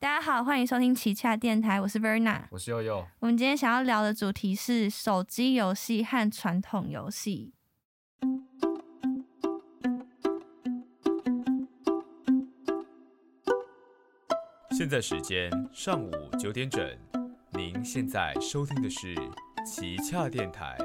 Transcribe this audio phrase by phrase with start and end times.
[0.00, 2.42] 大家好，欢迎收听奇洽电台，我是 Verna。
[2.52, 3.04] 我是悠悠。
[3.18, 7.52] 我们今天想要聊的主题是手机游戏和传统游戏。
[14.70, 16.96] 现在时间上午九点整，
[17.50, 19.16] 您现在收听的是
[19.66, 20.78] 奇洽电台。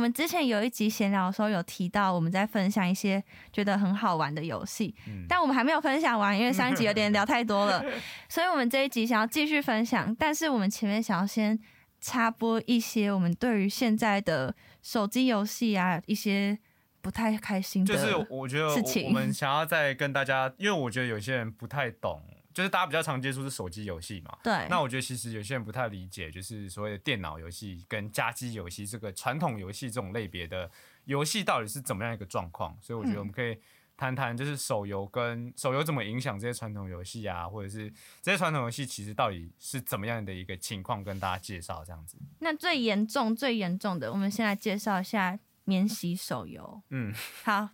[0.00, 3.22] 们之前有一集闲聊的时候有提到，我们在分享一些
[3.52, 4.94] 觉得很好玩的游戏，
[5.28, 7.84] 但我们还没有分享完，因为上一集有点聊太多了，
[8.28, 10.12] 所以我们这一集想要继续分享。
[10.16, 11.56] 但是我们前面想要先
[12.00, 16.58] 插播一些我们对于现在的手机游戏啊一些
[17.02, 22.22] 不太开心的，就是我觉得事情我们想要再跟大家，因为我觉得有些人不太懂，
[22.60, 24.36] 就是大家比较常接触是手机游戏嘛。
[24.42, 30.70] 对，那我觉得其实有些人不太理解，就是所谓的电脑游戏跟家机游戏这个传统游戏这种类别的
[31.06, 32.76] 游戏到底是怎么样一个状况。
[32.82, 33.58] 所以我觉得我们可以
[33.96, 42.18] 谈谈，就是手游跟手游怎么影响这些传统游戏啊，或者是这些传统游戏其实到底是怎么样的一个情况，跟大家介绍这样子。
[42.40, 46.82] 那最严重、最严重的，我们先来介绍一下免洗手游。
[46.90, 47.12] 嗯，
[47.44, 47.70] 好，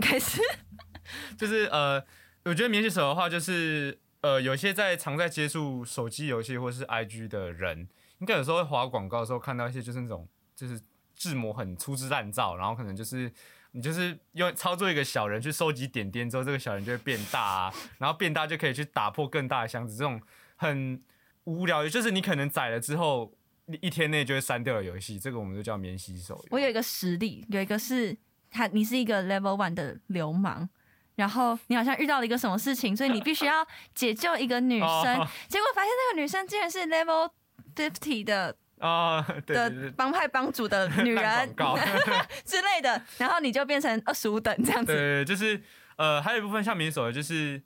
[0.00, 0.40] 开始。
[1.36, 2.04] 就是呃，
[2.44, 10.80] 我觉得免洗手游的话，就是呃，有些在常在接触手机游戏或是 IG 的人，应该有时候会划广告的时候看到一些就是那种就是
[11.14, 13.30] 制模很粗制滥造，然后可能就是
[13.72, 20.20] 你就是用操作一个小人去收集点点之后，这个小人就会变大啊，然后变大就可以去打破更大的箱子，这种
[20.56, 21.02] 很
[21.44, 23.32] 无聊，就是你可能载了之后。
[23.80, 26.44] 一天内就会删掉的游戏，这个我们就叫免洗手。
[26.50, 28.14] 我有一个实例，有一个是
[28.50, 30.68] 他，你是一个 level one 的流氓，
[31.14, 37.30] 然后你好像遇到了一个什么事情，所以你必须要解救一个女生，哦结果发现那个女生竟然是 level
[37.76, 41.54] fifty 的啊，对帮派帮主的女人
[42.44, 44.92] 之类的，然后你就变成二十五等这样子。
[44.92, 45.62] 对，就是
[45.96, 47.62] 呃，还有一部分像免洗手游，就是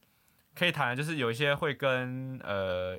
[0.54, 2.98] 可以谈，就是有一些会跟呃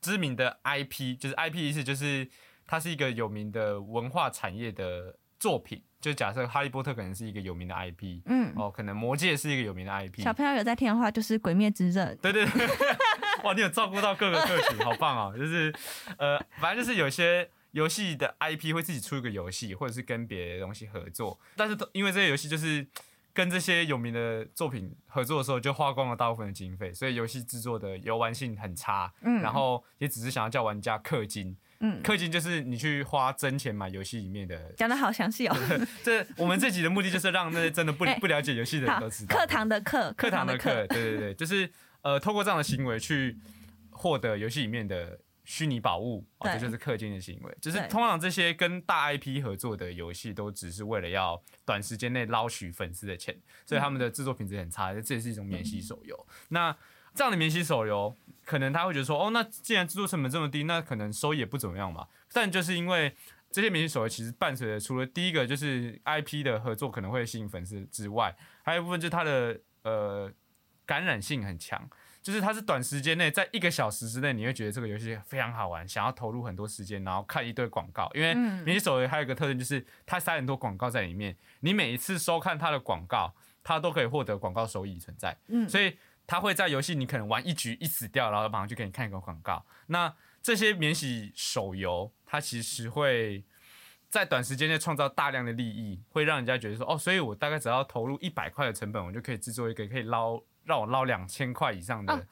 [0.00, 2.28] 知名的 IP，就是 IP 意思就是
[2.66, 5.82] 它是一个有名的文化产业的作品。
[6.04, 10.22] 就假设哈利波特可能是一个有名的 IP，嗯，哦，可能魔戒是一个有名的 IP。
[10.22, 12.14] 小朋友有在听的话，就是《鬼灭之刃》。
[12.20, 12.66] 对对对，
[13.42, 15.34] 哇，你有照顾到各个客群，好棒哦！
[15.34, 15.74] 就是
[16.18, 22.86] 呃，反正就是有些游戏的 IP 会自己出一个游戏，或者是跟别的东西合作，但是都因为这些游戏就是
[23.32, 34.72] 跟这些有名的作品合作的时候，就花光了大部分的经费，所以游戏制作的游玩性很差，嗯然后也只是想要叫玩家氪金，嗯，氪金就是你去花真钱买游戏里面的。
[34.74, 35.56] 讲的好详细哦。
[36.02, 39.36] 这我们这集的目的就是让那些真的不 哎不了解游戏的人好都知，道。
[39.36, 43.38] 课堂的课，课堂的的课，对对对，就是呃，透过这样的行为去
[43.90, 47.54] 获得游戏里面的虚拟宝物，这就是氪金的行为。
[47.60, 56.26] 就是通常这些跟大 IP 合作的游戏，都只是为了要短时间内捞取粉丝的钱，所以他们的制作品质很差，这也是一种免息手游。
[56.48, 56.74] 那
[57.14, 58.14] 这样的免洗手游，
[58.44, 62.06] 可能他会觉得说，哦，那既然制作成本这么低，那可能收益也不怎么样嘛。
[62.32, 63.14] 但就是因为
[63.50, 70.30] 这些免洗手游其实伴随着除了第一个就是 IP 的合作可能会吸引粉丝之外，还有一部分就是它的呃
[70.84, 71.88] 感染性很强，
[72.20, 78.10] 就是它是短时间内在一个小时之内，你会觉得这个游戏非常好玩，想要投入很多时间，然后看一堆广告。
[78.12, 83.32] 因为嗯免洗手游还有一个特征就是它塞很多广告在里面，你每一次收看它的广告，
[83.62, 85.36] 它都可以获得广告收益存在。
[85.46, 85.96] 嗯所以
[86.26, 89.64] 它会在游戏你可能玩一局一死掉，然后马上就给你看一个广告。
[89.86, 93.44] 那这些免洗手游，它其实会
[94.08, 102.22] 在短时间内创造大量的利益，会让人家觉得说，哦，所以我大概只要投入一百块的成本，我就可以制作一个可以捞让我捞两千块以上的、哦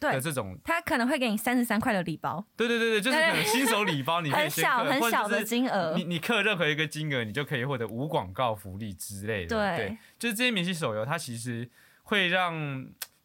[0.00, 0.58] 对这种。
[0.64, 6.04] 他可能会给你三十三块的礼包，对对对对，就是可能新手礼包，你可以很小很小的金额你。
[6.04, 9.76] 你氪任何一个金额，你就可以获得无广告福利之类的。
[9.76, 11.70] 对就是这些免洗手游，它其实
[12.04, 12.54] 会让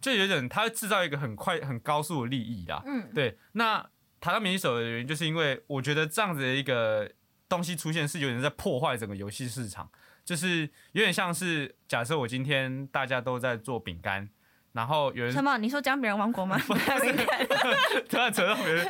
[0.01, 2.83] 就有点，它会制造一个很快、很高速的利益啦。
[2.85, 3.77] 嗯，对，那
[4.19, 7.11] 谈到免洗手的原因，就是因为我觉得这样子的一个
[7.49, 9.89] 东西出现，是有点在破坏整个游戏市场，
[10.23, 14.29] 就是有点像是假设我今天大家都在做饼干。
[14.73, 15.57] 然后有人什么？
[15.57, 16.59] 你说讲别人王国吗？
[16.59, 18.85] 突然扯到别人，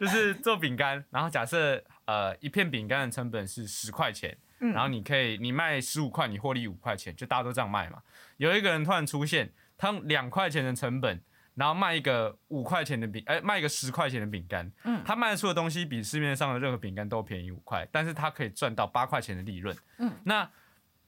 [0.00, 8.02] 就是做饼干，然后假设呃一片饼干的成本是十块钱，嗯然后你可以你卖十五块，你获利五块钱，就大家都这样卖嘛。
[8.38, 11.22] 有一个人突然出现，他用两块钱的成本，
[11.54, 19.76] 然后卖一个五块钱的饼，哎、卖一个十块钱的饼干，嗯他卖出的东西比市面上的任何饼干都便宜五块，但是他可以赚到八块钱的利润。
[19.98, 20.44] 嗯，那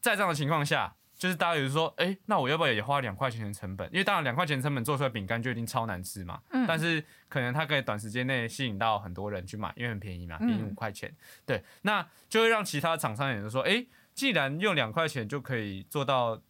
[0.01, 3.87] 在这样的情况下，就是大家有人说，哎、那我要不要也花两块钱的成本？
[3.93, 6.41] 因为当然两块钱成本做出来饼干就已经超难吃嘛。
[6.51, 11.13] 嗯但是可能它可以短时间内吸引到很多人去买，因为很便宜嘛，嗯便宜五块钱。
[11.45, 16.41] 对，那就会让其他厂商也就说，哎、既然用两块钱就可以做到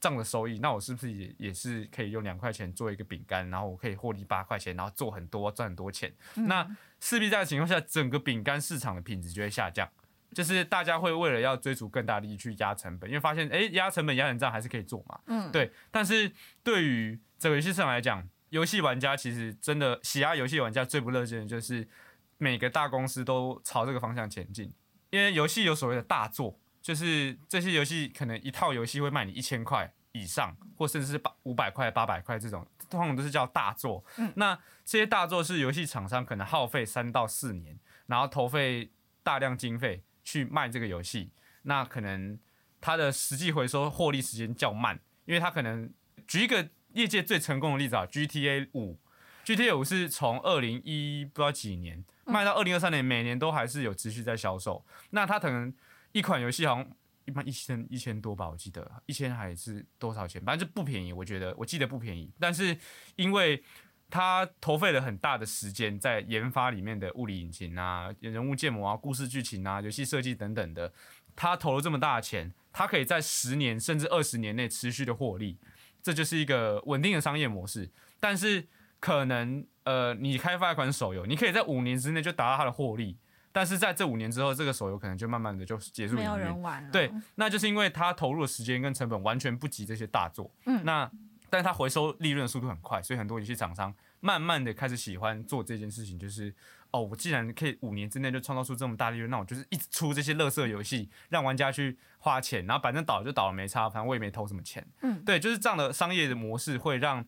[0.00, 6.14] 这样的收益，那我是不是也也是可以用两块钱做一个饼干，然后我可以获利八块钱，然后做很多赚很多钱？
[6.34, 6.66] 那
[7.00, 9.88] 势必在的情况下，整个饼干市场的品质就会下降。
[10.34, 15.18] 就是大家会为了要追逐更大利益去压成本，因为发现哎压成本压成这样还是可以做嘛。
[15.26, 15.72] 嗯，对。
[15.90, 16.30] 但是
[16.62, 21.88] 对于这个游戏市场来讲，游戏玩家其实真的喜爱游戏玩家最不乐见的就是
[22.36, 24.70] 每个大公司都朝这个方向前进，
[25.10, 34.04] 因为游戏有所谓的大作，就是这些游戏可能一套游戏会卖你一千块以上，或甚至是八五百块、八百块这种，通常都是叫大作。
[34.18, 38.92] 嗯，那这些大作是游戏厂商可能耗费三到四年，然后投费
[39.24, 40.04] 大量经费。
[40.28, 41.30] 去卖这个游戏，
[41.62, 42.36] 那可能
[42.80, 45.88] 它的实际回收获利时间较慢，因为它可能
[46.26, 48.98] 举一个业界最成功的例子啊，GTA 五
[49.44, 54.84] ，GTA 五是从二零一不知道几年卖到二零二三年，每年都还是有持续在销售。
[55.10, 55.72] 那它可能
[56.16, 56.90] 一款游戏好像
[57.26, 61.12] 一般一千一千多吧，我记得一千还是多少钱，反正就不便宜。
[61.12, 62.74] 我觉得我记得不便宜，但是
[63.16, 63.62] 因为
[64.08, 70.90] 他投费了很大的时间在研发里面的物理引擎啊、人物建模啊、故事剧情啊、游戏设计等等的，
[71.34, 75.58] 他投了这么大的钱，他可以在十年甚至二十年内持续的获利，
[76.02, 77.90] 这就是一个稳定的商业模式。
[78.18, 78.66] 但是
[79.00, 83.18] 可能呃，你开发一款手游，你可以在五年之内就达到它的获利，
[83.56, 86.90] 但是在这五年之后，这个手游可能就慢慢的就结束，没有人玩了。
[86.90, 90.50] 对，那就是因为它投入的时间跟成本完全不及这些大作。
[90.66, 91.10] 嗯，那。
[91.48, 96.52] 但是它回收利润的速度很快，所以很多游戏厂商慢慢的开始喜欢做这件事情，就是
[96.90, 104.84] 哦，我既然可以五年之内就创造出这么大利润，那我就是一直出这些乐色游戏，让玩家去花钱，然后反正倒了就倒了没差，反正我也没投什么钱。
[105.02, 107.24] 嗯，对，就是这样的商业的模式会让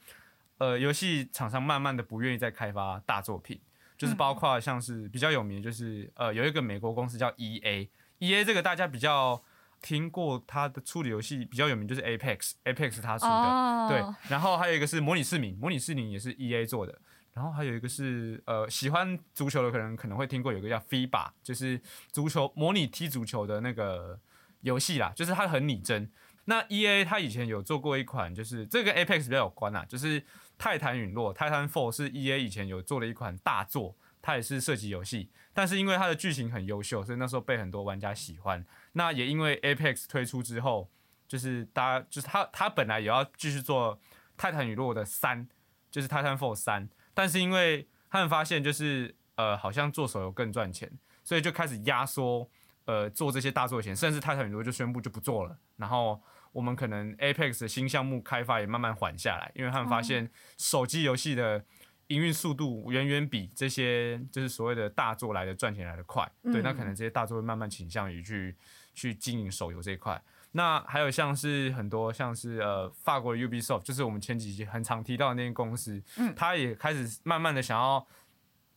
[0.58, 3.60] 呃游戏厂商慢慢的不愿意再开发大作品，
[3.98, 9.44] 就是包括像是比较有名，就是呃有一个美国公司叫 E A，E A 这个大家比较。
[9.80, 14.28] 听过它的出的游戏比较有名，就是 Apex，Apex 它出的，对。
[14.28, 17.00] 然后还有一个是模拟市民，模拟市民也是 EA 做的。
[17.32, 21.80] 然后还有一个是呃，喜欢足球的可能可能会听过，有个叫 FIBA，就是
[22.10, 24.18] 足球模拟踢足球的那个
[24.62, 26.10] 游戏啦，就是它很拟真。
[26.46, 30.20] 那 EA 它以前有做过一款，就是这个 Apex 比较有关啊，就是
[30.58, 33.96] 泰坦陨落，泰坦 Fall 是 EA 以前有做的一款大作。
[34.20, 38.66] 它也是射击游戏，但是因为它的剧情很优秀，所以那时候被很多玩家喜欢。
[38.92, 40.90] 那也因为 Apex 推出之后，
[41.28, 43.96] 就是大家就是他他本来也要继续做
[44.36, 45.48] 《泰坦陨落》的三，
[45.88, 50.90] 就是《泰坦 Fall》三，但是因为他们发现就是呃好像做手游更赚钱，
[51.22, 52.50] 所以就开始压缩
[52.84, 55.56] 呃做这些大作的钱，甚至《泰坦陨落》就宣布就不做了。
[55.76, 56.20] 然后
[56.52, 61.64] 我们可能 Apex 的新项目开发也慢慢缓下来，因为他们发现手机游戏的。
[62.08, 68.56] 营运速度远远比这些就是所谓的大作来的赚钱来的快，对，那可能这些大作会慢慢倾向于去
[68.94, 70.18] 去经营手游这一块。
[70.52, 78.06] 那还有像是很多像是呃法国的 Ubisoft，就是我们前几集很常提到的那间公司，嗯，他也开始慢慢的想要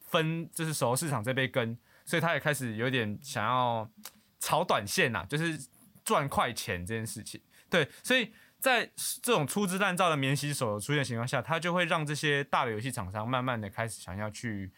[0.01, 3.89] 分就是手游市场这杯羹，所以他也开始有点想要
[4.39, 5.57] 炒短线呐，就是
[6.03, 8.31] 赚快钱这件事情，对，所以。
[8.61, 8.87] 在
[9.23, 14.71] 这种粗制滥造的免洗手出现情况下，它就会让这些大的游戏厂商慢慢的开始想要去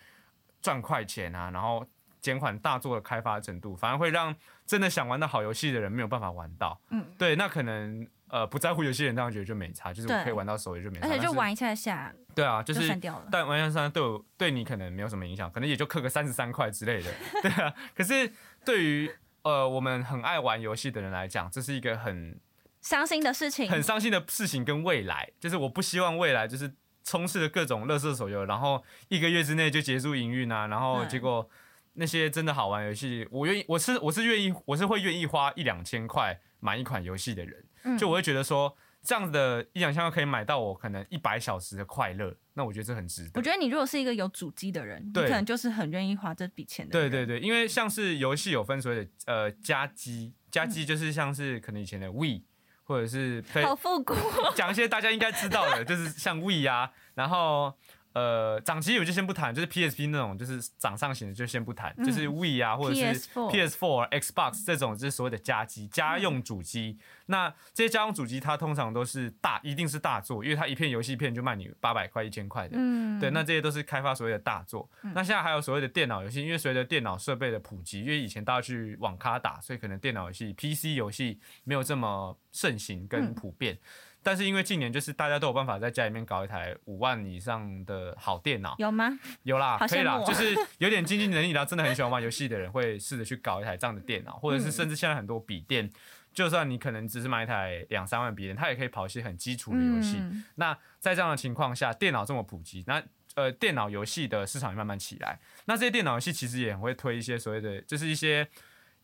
[0.62, 1.86] 赚快钱啊，然后
[2.22, 4.34] 减缓大作的开发程度，反而会让
[4.66, 6.80] 真的想玩到好游戏的人没有办法玩到。
[6.92, 12.16] 嗯，对，那可能呃不在乎游戏人当然觉得就没差，就是我可以玩到手也就没差，而且就玩一下下。
[12.34, 12.88] 对啊，就是
[13.30, 17.12] 但玩一下下对我对你可能没有什么影响，可能也就氪个三十三块之类的。
[17.44, 18.32] 对啊，可是
[18.64, 19.12] 对于
[19.44, 22.40] 呃我们很爱玩游戏的人来讲，这是一个很。
[22.82, 26.70] 伤心的事情，很伤心的事情跟未来，就是我不希望未来就是
[27.02, 31.50] 充斥着各种乐色手游，然后一个月之内就结束营运啊，然后结果
[31.94, 43.32] 那些真的好玩游戏，我愿意，我是我是愿意，我是会愿意花一两千块买一款游戏的人，就我会觉得说这样子的一两千块可以买到我可能一百小时的快乐，那我觉得这很值得。
[43.36, 46.92] 我觉得你如果是一个有主机的人，你可能就是很愿意花这笔钱的。
[46.92, 52.42] 对对对，因为像是游戏有分所谓的呃加机，加机就是像是可能以前的 We。
[52.86, 54.14] 或者是好复古，
[54.56, 57.74] 讲一些大家应该知道的，就是像 We 啊，然后。
[58.14, 66.98] 呃，掌机我就先不谈，就是 PSP 那种，就是掌上型的就先不谈，就是 V 啊，或者是 PS4、Xbox 这种，就是所谓的家机、家用主机。
[67.26, 72.76] 那这些家用主机，它通常都是大，一定是大作，因为它一片游戏片就卖你八百块、一千块的。
[72.78, 74.88] 嗯，对，那这些都是开发所谓的大作。
[75.02, 83.80] 那现在还有所谓的电脑游戏，因为随着电脑设备的普及，因为以前大家去网咖打，所以可能电脑游戏、PC 游戏没有这么盛行跟普遍。
[84.24, 89.20] 但是因为近年就是大家都有办法在家里面搞一台五万以上的好电脑，有吗？
[89.44, 95.90] 有啦，可以啦，就是 有点经济能力然后真的很喜欢玩游戏的人会试着去搞一台这样的电脑，或者是甚至现在很多笔电
[96.34, 100.18] 就算你可能只是买一台两三万笔电，它也可以跑一些很基础的游戏。
[100.20, 103.04] 嗯那在这样的情况下，电脑这么普及，那
[103.36, 105.40] 呃电脑游戏的市场也慢慢起来。
[105.66, 108.48] 那这些电脑游戏其实也很会推一些所谓的，就是一些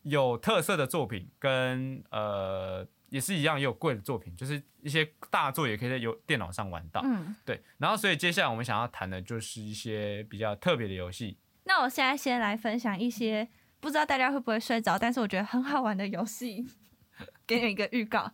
[0.02, 7.02] 有特色的作品，跟呃也是一样也有贵的作品，就是一些大作也可以在游电脑上玩到。
[7.04, 11.36] 嗯，对，然后所以接下来我们想要谈的就是一些比较特别的游戏。
[11.64, 13.48] 那我现在先来分享一些
[13.78, 16.66] 不知道大家会不会睡着，但是我觉得很好玩的游戏，
[17.46, 18.32] 给你们一个预告。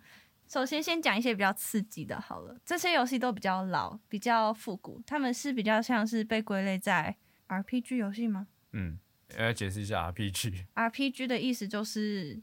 [0.48, 2.56] 首先，先讲一些比较刺激的，好了。
[2.64, 7.16] 这些游戏都比较老，比较复古，他们是比较像是被归类在
[7.48, 8.98] RPG 游戏吗嗯，
[9.36, 12.42] 要解释一下 RPG？RPG 的意思就是你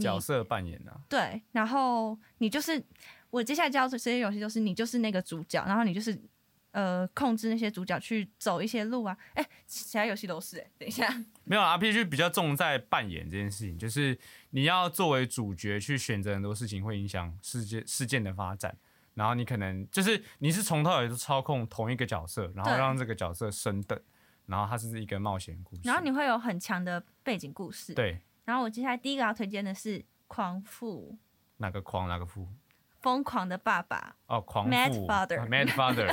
[0.00, 1.00] 角色扮演啊。
[1.08, 2.82] 对，然后你就是
[3.30, 6.18] 我接下来教的这些游戏，就是你就是那个主角，然后你就是
[6.72, 9.16] 呃控制那些主角去走一些路啊。
[9.34, 11.08] 哎，其他游戏都是哎、等一下，
[11.44, 14.18] 没有 RPG 比较重在扮演这件事情，就是
[14.50, 18.76] 你要作为主角去选择很多事情，会影响事件事件的发展。
[19.14, 23.98] 然后你可能就是你是从头到尾都操控同一个角色，然后让这个角色升等，
[24.44, 25.80] 然后它是一个冒险故事。
[25.84, 27.94] 然后你会有很强的背景故事。
[27.94, 31.18] 对然后我接下来第一个要推荐的是《狂父
[31.58, 32.48] 哪个狂哪个父
[33.00, 36.08] 疯狂的爸爸哦，狂 Mad Father Mad Father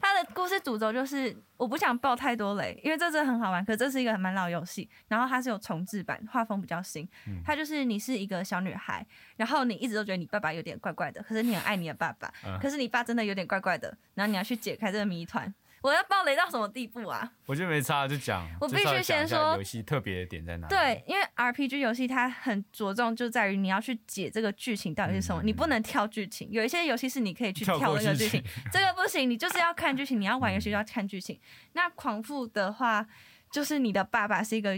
[0.00, 3.64] 他的故事主轴就是，我不想爆太多雷，因为这真的很好玩。
[3.64, 7.08] 可这是一个蛮老游戏，然后它是有重置版，画风比较新。
[7.26, 9.04] 嗯它就是你是一个小女孩，
[9.36, 15.52] 然后你一直都觉得你爸爸有点怪怪的，可是你很爱你的爸爸，嗯可是你爸真的有点怪怪的，然后你要去解开这个谜团。
[15.86, 17.30] 我要暴雷到什么地步啊？
[17.46, 18.44] 我觉得没差，就讲。
[18.60, 20.74] 我必须先说游戏特别的点在哪里。
[20.74, 26.50] 对，因为 RPG 游戏它很着重就在于你要去解这个剧情到底是什么，你不能跳剧情。
[26.50, 31.38] 有一些游戏是你可以去嗯跳那个剧情，这个不行，你就是要看剧情，你要玩游戏就要看剧情。
[31.74, 33.06] 那狂富的话，
[33.52, 34.76] 就是你的爸爸是一个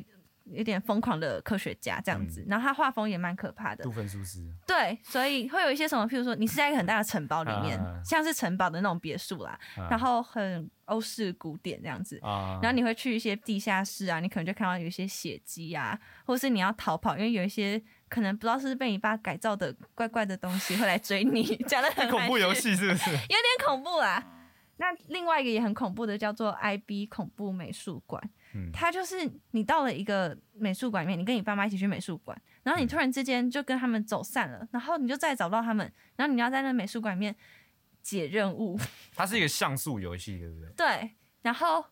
[0.53, 3.91] 有点疯狂的科学家这样子，然后他画风也蛮可怕的杜。
[3.91, 4.47] 芬苏斯。
[4.67, 12.19] 对，所以会有一些什么，譬如说你是在一个很大的城堡里面，像是城堡的那种别墅啦，嗯然后很欧式古典这样子。
[12.23, 23.11] 啊，然后你会去一些地下室啊，你可能就看到有一些血迹啊，或是你要逃跑，因为有一些可能不知道是被你爸改造的怪怪的东西会来追你， 讲的很恐怖游，戏是不是？
[23.11, 24.25] 有点恐怖啦。
[24.79, 28.23] 那另外一个也很恐怖的叫做 IB 恐怖美术馆，
[28.55, 28.71] 嗯。
[28.73, 29.17] 它就是
[29.51, 37.35] 你到了一个美术馆里面，你跟你爸妈一起去美术馆，然后你突然之间就跟他们走散了，然后你就再也找不到他们，然后你要在那美术馆里面
[38.03, 38.79] 解任务，
[39.15, 40.71] 它是一个像素游戏，对不对？
[40.77, 41.11] 对，
[41.43, 41.85] 然后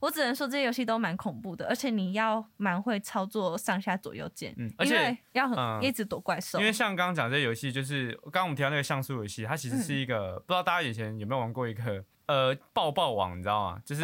[0.00, 5.82] 我只能说这些游戏都蛮恐怖的，而且你要蛮会操作上下左右键，嗯，而因且为要很、嗯。
[5.82, 6.58] 一直躲怪兽。
[6.58, 6.64] 因。
[6.66, 13.82] 为像刚刚讲这些游戏，就是刚刚我们提到那个像素游戏，它其实是一个、不知道大家以前有没有玩过一个呃抱抱网，你知道吗？
[13.84, 14.02] 就是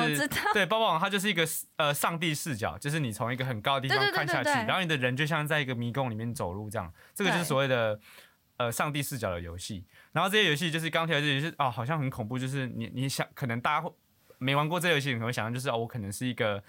[0.52, 8.00] 对抱抱网，它就是一个呃上帝视角，就是你从一个很高的地方看下去，然后你的人就像在一个迷宫里面走路这样，这个就是所谓的。
[8.58, 13.92] 呃，上帝视角的游戏，然后这些游戏就是刚提到这些游戏哦，好像很恐怖，就是你你想可能大家会
[14.38, 16.62] 没玩过这游戏，你可能会想象就是哦，我可能是一个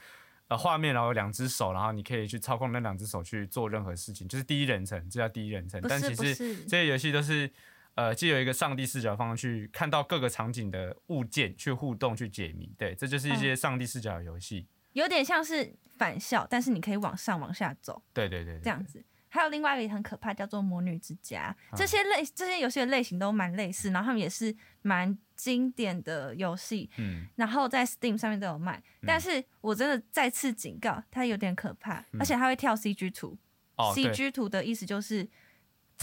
[0.48, 5.80] 呃画面，然后有两只手，然后你可以去操控那两只手去做任何事情，就是第一人称，这叫第一人称。
[5.88, 6.34] 但其实，
[6.64, 7.52] 这些游戏都是
[7.96, 12.74] 呃，借由一个上帝视角方式去看到各个场景的物件，去互动、去解谜。
[12.78, 14.68] 对，这就是一嗯些上帝视角的游戏。
[14.94, 19.04] 有点像是反校，但是你可以往上往下走对对对对这样子。
[19.30, 21.56] 还有另外一个也很可怕，叫做《魔女之家》。
[21.74, 28.82] 嗯这些类这些游戏的类型都蛮类似，然后他们也是蛮经典的游戏，嗯，然后在 Steam 上面都有卖。
[29.06, 33.36] 但是我真的再次警告，它有点可怕，而且它会跳 CG 图。
[33.76, 35.28] 哦，CG 图的意思就是，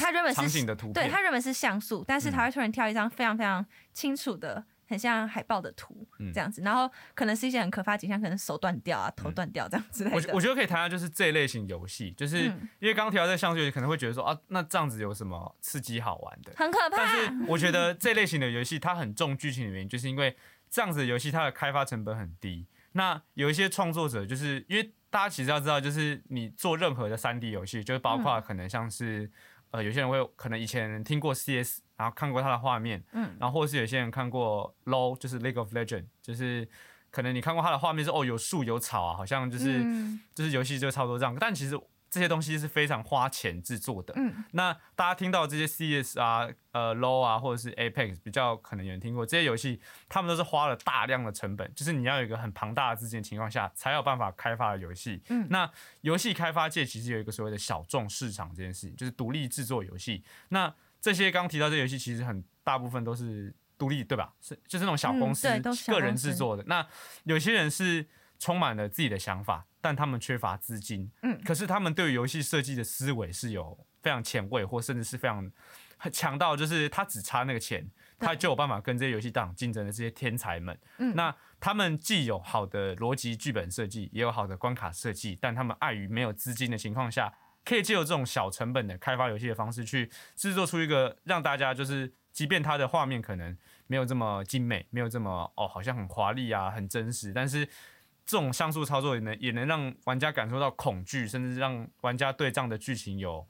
[0.01, 6.33] 它原本场是景的图片，对，它原本是像素，但是它会突然跳一张非常非常清楚的，很像海报的图嗯。
[6.33, 10.17] 这样子，然后可能是一些很可怕的景象，可能手断掉啊、头断掉这样之类的。
[10.17, 12.69] 我我觉得可以谈谈就是这一类型游戏，就是、嗯。
[12.81, 16.53] 因为刚刚提到这个像素游戏，可能会觉得说啊，那这样子有什么刺激好玩的？
[16.57, 20.37] 很可怕，但是我觉得 这类型的游戏它很重剧情的原因，就是因为
[20.69, 22.67] 这样子的游戏它的开发成本很低。
[22.93, 29.31] 那有一些创作者，就是因为大家其实要知道，就是你做任何的三 D 游戏，就是包括可能像是、
[29.71, 36.69] 呃，有些人会可能以前听过 CS，然后看过它的画面，嗯，然后或是有些人看过 LO，就是 League of Legend，就是
[37.11, 40.21] 可能你看过它的画面是哦有树有草啊，好像就是、嗯。
[40.35, 41.79] 就是游戏就差不多这样，但其实
[42.11, 44.13] 这些东西是非常花钱制作的。
[44.17, 55.23] 嗯那大家听到这些 CS 啊、呃 LO 啊，或者是 Apex，比较可能有人听过这些游戏，他们都是花了大量的成本，就是你要有一个很庞大的资金的情况下，才有办法开发的游戏。
[55.29, 60.25] 嗯那游戏开发界其实有一个所谓的小众市场这件事情，就是独立制作游戏。
[60.49, 64.35] 那这些刚提到这游戏，其实很大部分都是独立，对吧？
[64.41, 65.49] 是就是那种小公司、
[65.87, 66.65] 个人制作的。
[66.67, 66.87] 那
[67.23, 68.07] 有些人是
[68.39, 71.11] 充满了自己的想法，但他们缺乏资金。
[71.23, 75.51] 嗯可是他们对于游戏设计的思维是有非常前卫，或甚至是非常
[75.97, 80.79] 很强到就是他只差那个钱，他就有办法跟这些游戏大厂竞争的这些天才们。
[80.99, 87.35] 嗯那他们既有好的逻辑剧本设计，也有好的关卡设计，但他们碍于没有资金的情况下，
[87.67, 93.55] 可以借由这种小成本的开发游戏的方式，去制作出一个让大家就是，即便它的画面可能
[93.87, 97.69] 没有这么精美，没有这么哦，好像很华丽啊，很真实，但是
[98.31, 103.45] 这种像素操作也能也能让玩家感受到恐惧，甚至让玩家对这样的剧情有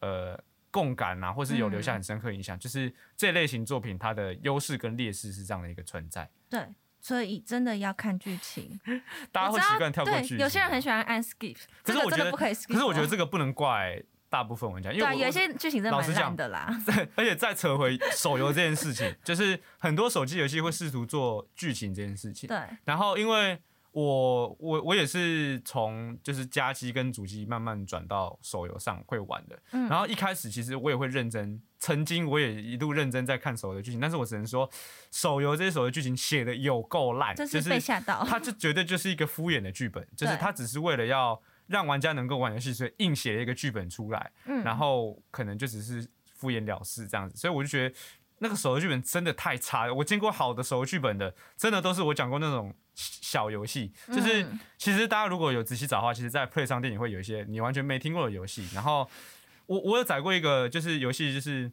[0.00, 2.58] 呃共感啊，或是有留下很深刻印象。
[2.58, 6.66] 就是这类型作品它的优势跟劣势是这样的一个存在，对，
[6.98, 8.80] 所以真的要看剧情。
[9.30, 10.38] 大家会习惯跳过对剧情。
[10.38, 12.72] 有些人很喜欢按 skip，这个可是我觉得不可以 skip 哦。
[12.72, 16.74] 可是我觉得这个不能怪大部分玩家，因为有一些剧情真的蛮烂的啦。
[17.16, 22.48] 而且再扯回手游这件事情，就是很多手机游戏会试图做剧情这件事情。
[22.48, 23.60] 对，然后因为
[23.92, 29.58] 我我我也是从就是家机跟主机慢慢转到手游上会玩的。
[29.72, 34.68] 嗯然后一开始其实我也会认真，曾经我也一度认真在看手游的剧情，但是我只能说
[35.10, 38.24] 手游这些手游剧情写的有够烂，这就是被吓到。
[38.24, 44.32] 它就绝对就是一个敷衍的剧本，就是对它只是为了要让玩家能够玩游戏，所以硬写了一个剧本出来。
[44.46, 47.94] 嗯然后可能就只是敷衍了事这样子，所以我就觉得
[48.42, 49.94] 那个手游剧本真的太差了。
[49.94, 58.68] 我见过好的手游剧本的，真的都是我讲过那种小游戏，就是嗯其实大家如果有仔细找的话，其实在 Play 商店也会有一些你完全没听过的游戏。
[58.74, 59.08] 然后
[59.66, 61.70] 我我有载过一个就是游戏，就是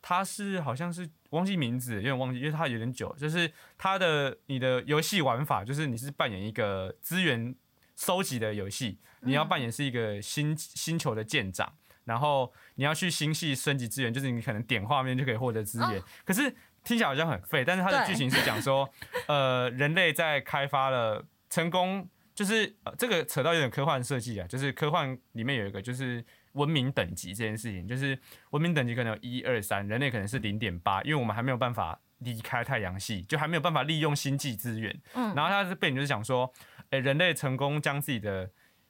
[0.00, 3.14] 它是好像是忘记名字，有点忘记，因为它有点久。
[3.18, 7.52] 就是它的你的游戏玩法，就是你是扮演一个资源
[7.96, 11.74] 收集的游戏，你要扮演是一个星星球的舰长。
[12.06, 16.00] 然后你要去星系升级资源，就是你可能点画面就可以获得资源。
[16.00, 16.50] 哦可是
[16.82, 18.88] 听起来好像很废，但是它的剧情是讲说，
[19.26, 28.16] 呃，人类在开发了成功，就是、呃、这个扯到有点科幻设计啊，就是科幻里面有一个就是文明等级这件事情，就是
[28.50, 34.96] 文明等级可能有一二三，人类可能是零点八，因为我们还没有办法离开太阳系，就还没有办法利用星际资源。
[35.14, 36.48] 嗯然后它的背景就是讲说，
[36.90, 38.48] 诶、人类成功将自己的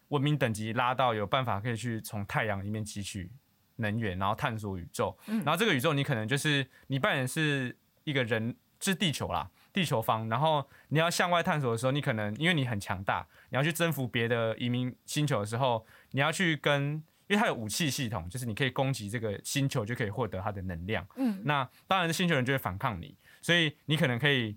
[0.09, 3.31] 文明等级拉到有办法可以去从太阳里面汲取
[3.77, 5.17] 能源，然后探索宇宙。
[5.27, 10.29] 嗯然后这个宇宙你可能就是你扮演是一个人，是地球啦，地球方。
[10.29, 17.03] 然后你要向外探索的时候，你可能因为你很强大，你要去征服别的移民星球的时候，你要去跟。
[17.29, 21.05] 因为它有武器系统，就是你可以攻击这个星球，就可以获得它的能量。
[21.17, 24.57] 嗯那当然，星球人就会反抗你，所以你可能可以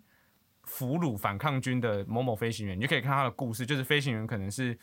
[0.65, 4.77] 俘虏反抗军的某某飞行员，你就可以看他的故事，就是飞行员可能是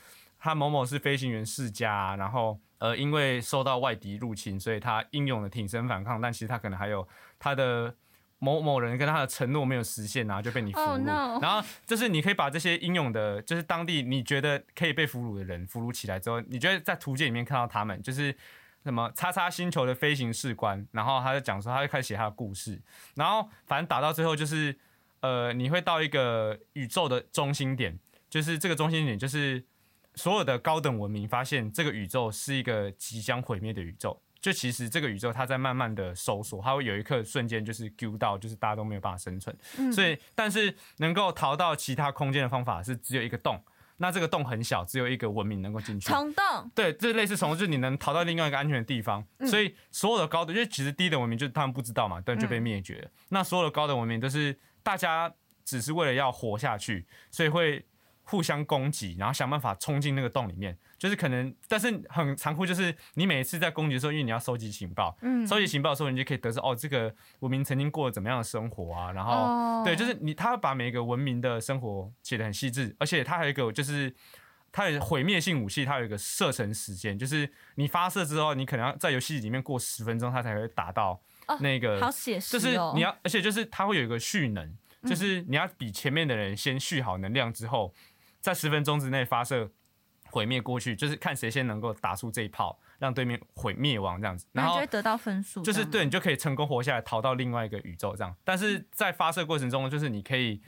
[0.47, 7.07] 他某某是飞行员世家啊、然后呃因为受到外敌入侵，所以他英勇的挺身反抗，但其实他可能还有
[7.39, 7.95] 他的。
[8.39, 10.85] 某某人跟他的承诺没有实现，然后就被你俘虏。
[10.85, 18.37] Oh, no 然后就是你可以把这些英勇的，就是当地你觉得可以被俘虏的人俘虏起来之后，你觉得在图鉴里面看到他们，就是
[18.85, 22.79] 什么叉叉星球的飞行士官，然后他就讲说，他就开始写他的故事，
[23.15, 24.77] 然后反正打到最后就是，
[25.21, 29.65] 呃，你会到一个宇宙的中心点，就是这个中心点就是
[30.17, 34.21] 所有的高等文明发现这个宇宙是一个即将毁灭的宇宙。
[34.39, 39.57] 就其实这个宇宙它在慢慢的收缩，它会有一刻瞬间就是丢到，就是大家都没有办法生存。
[39.77, 43.61] 嗯所以，但是能够逃到其他空间的方法是只有一个洞，
[43.97, 46.07] 那这个洞很小，只有一个文明能够进去。
[46.07, 49.27] 虫洞，对，这类似虫，就是你能逃到另外一个安全的地方。
[49.39, 53.11] 嗯所以所有的高等，因为其实低等文明就是他们不知道嘛，但就被灭绝了。
[53.31, 55.33] 那所有的高等文明都是大家
[55.65, 57.85] 只是为了要活下去，所以会
[58.27, 60.77] 互相攻击，然后想办法冲进那个洞里面。
[60.99, 69.33] 就是可能，但是很残酷，就是你每一次在攻击的时候，因为你要收集情报，嗯，收集情报的时候，你就可以得知哦，这个文明曾经过了怎么样的生活啊，然后。
[69.33, 74.15] 哦对，就是你，他把每一个文明的生活写得很细致，而且他还有一个就是。
[74.73, 81.99] 它有毁灭性武器，它有一个射程时间，就是你发射之后，你可能要在游戏里面过十分钟，它才会达到哦那个。
[81.99, 84.67] 好写实就是哦，你要，而且就是它会有一个蓄能，
[85.01, 87.95] 嗯就是你要比前面的人先蓄好能量之后，
[88.47, 89.69] 在十分钟之内发射
[90.31, 94.47] 毁灭过去，就是看谁先能够打出这一炮，让对面毁灭亡这样子。
[94.53, 98.33] 然后就会得到分数，就是对你就可以成功活下来，逃到另外一个宇宙这样。
[98.45, 100.63] 但是在发射过程中，就是你可以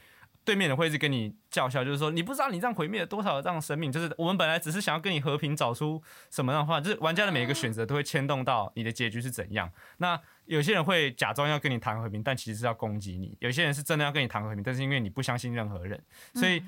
[0.45, 9.71] 对面的会是跟你叫嚣，就是说你不知道你这样毁灭了多少这样生命，就是我们本来只是想要跟你和平找出什么样的话，就是玩家的每一个选择都会牵动到你的结局是怎样。
[9.99, 16.03] 那有些人会假装要跟你谈和平，但其实是要攻击你；有些人是真的要跟你谈和平，但是因为你不相信任何人，
[16.35, 16.63] 所以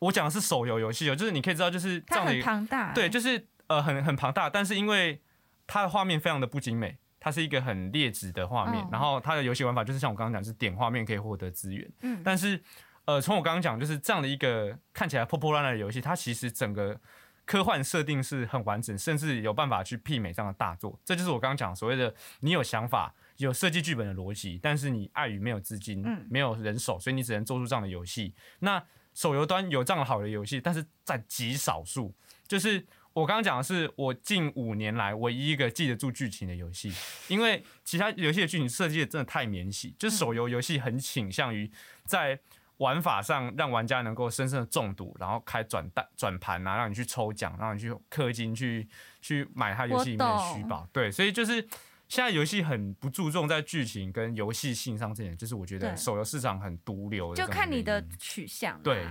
[0.00, 5.20] 我讲的是手游游戏哦，就是你可以知道就是这它很样的一个庞大，对，就是呃很很庞大，但是因为
[5.66, 8.88] 它的画面非常的不精美，它是一个很劣质的画面，嗯。
[8.92, 12.22] 然后它的游戏玩法就是像我刚刚讲，是点画面可以获得资源，嗯。
[12.24, 12.62] 但是
[13.06, 17.00] 呃从我刚刚讲就是这样的一个看起来破破烂烂的游戏，它其实整个
[17.44, 20.98] 科幻设定是很完整，甚至有办法去媲美这样的大作。
[21.04, 26.26] 这就是我刚刚讲所谓的你有想法、有设计剧本的逻辑，但是你碍于没有资金、嗯。
[26.30, 28.34] 没有人手，所以你只能做出这样的游戏。
[28.58, 28.82] 那
[29.18, 32.14] 手游端有这样好的游戏，但是在极少数。
[32.46, 36.92] 就是我刚刚讲的是我近五年来唯一一个记得住剧情的游戏，
[37.26, 41.68] 因为其他游戏的剧情设计的真的太免洗，就是手游游戏很倾向于
[42.04, 42.38] 在
[42.76, 48.88] 玩法上让玩家能够深深的中毒，然后开转蛋转盘啊，让你去抽奖，让你去氪金去
[49.20, 50.88] 去买它游戏里面的虚宝。
[50.92, 51.66] 对，所以就是
[52.08, 57.46] 现在游戏很不注重在剧情跟游戏性上这点，就是我觉得手游市场很毒瘤就。
[57.46, 58.80] 看你的取向、啊。
[58.82, 59.06] 对，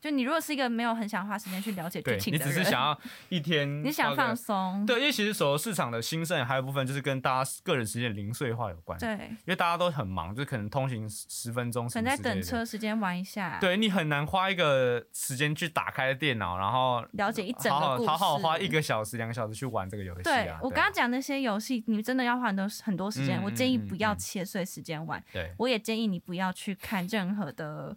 [0.00, 4.30] 就你如果是一个没有很想花时间去了解剧情的人，只是想要一天， 你想放。
[4.34, 8.98] 松，对，因为其实手游市场的兴盛还有部分就是跟大家个人时间零碎化有关。
[8.98, 12.64] 对，因为大家都很忙，就可能通行十十分钟，可能在等车。
[12.64, 20.58] 时间玩一下，，对你很难花一个时间去打开电脑，然后了解一整好个故事，好好好花一个小时、两个小时去玩这个游戏对啊。
[20.62, 23.40] 我刚刚讲那些游戏，你真的要花很多很多时间。
[23.40, 27.96] 嗯我建议嗯不要嗯切碎时间玩，对我也建议你不要去看任何的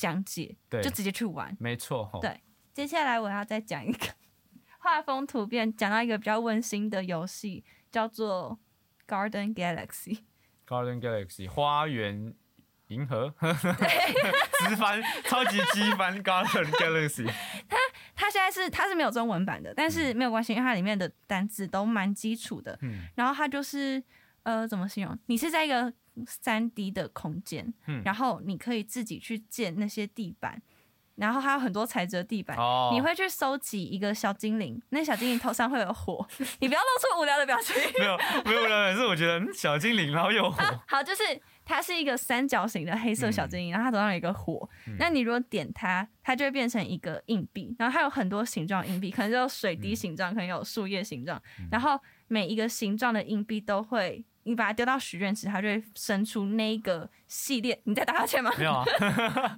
[0.00, 1.54] 讲解，对，就直接去玩。
[1.60, 2.20] 没错吼。
[2.20, 2.40] 对
[2.72, 4.06] 接下来我要再讲一个
[4.78, 8.58] 画风突变，讲到一个比较温馨的游戏，叫做
[9.06, 10.20] Garden Galaxy。
[10.66, 12.34] Garden Galaxy 花园
[12.88, 17.30] 银河， 直翻超级激翻 Garden Galaxy。
[18.14, 22.78] 它现在是它是没有中文版的，但是没有关系，因为它里面的单字都蛮基础的。
[22.82, 24.02] 嗯然后它就是
[24.44, 25.18] 呃，怎么形容？
[25.26, 25.92] 你是在一个
[26.26, 28.02] 三 D 的空间，嗯。
[28.04, 30.60] 然后你可以自己去建那些地板，
[31.16, 32.56] 然后还有很多材质的地板。
[32.56, 36.26] 哦，你会去收集一个小精灵，那小精灵头上会有火，
[36.60, 37.76] 你不要露出无聊的表情。
[37.98, 41.22] 没有 没有无聊是我觉得嗯小精灵，然后有火，好，就是
[41.64, 44.68] 它是一个三角形的黑色小精灵，然后它头上有一个火。
[44.98, 54.24] 那你如果点它，它就会变成一个硬币，然后它有很多形状硬币，可能有水滴形状，可能有树叶形状，然后每一个形状的硬币都会。
[54.44, 57.78] 你把它丢到许愿池，它就会生出那一个系列。
[57.84, 58.50] 你在打哈欠吗？
[58.56, 58.84] 没有啊？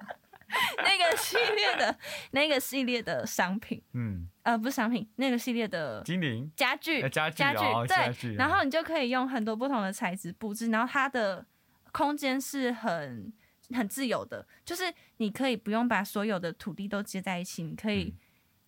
[0.79, 1.97] 那个系列的
[2.33, 11.47] 那个系列的商品，嗯，呃，不是商品，那个系列的精灵家具呃，家具家具对，然后你就可以用很多不同的材质布置，然后它的
[11.93, 13.33] 空间是很
[13.71, 18.19] 很自由的，就是你可以不用把所有的土地都接在一起，你可以，嗯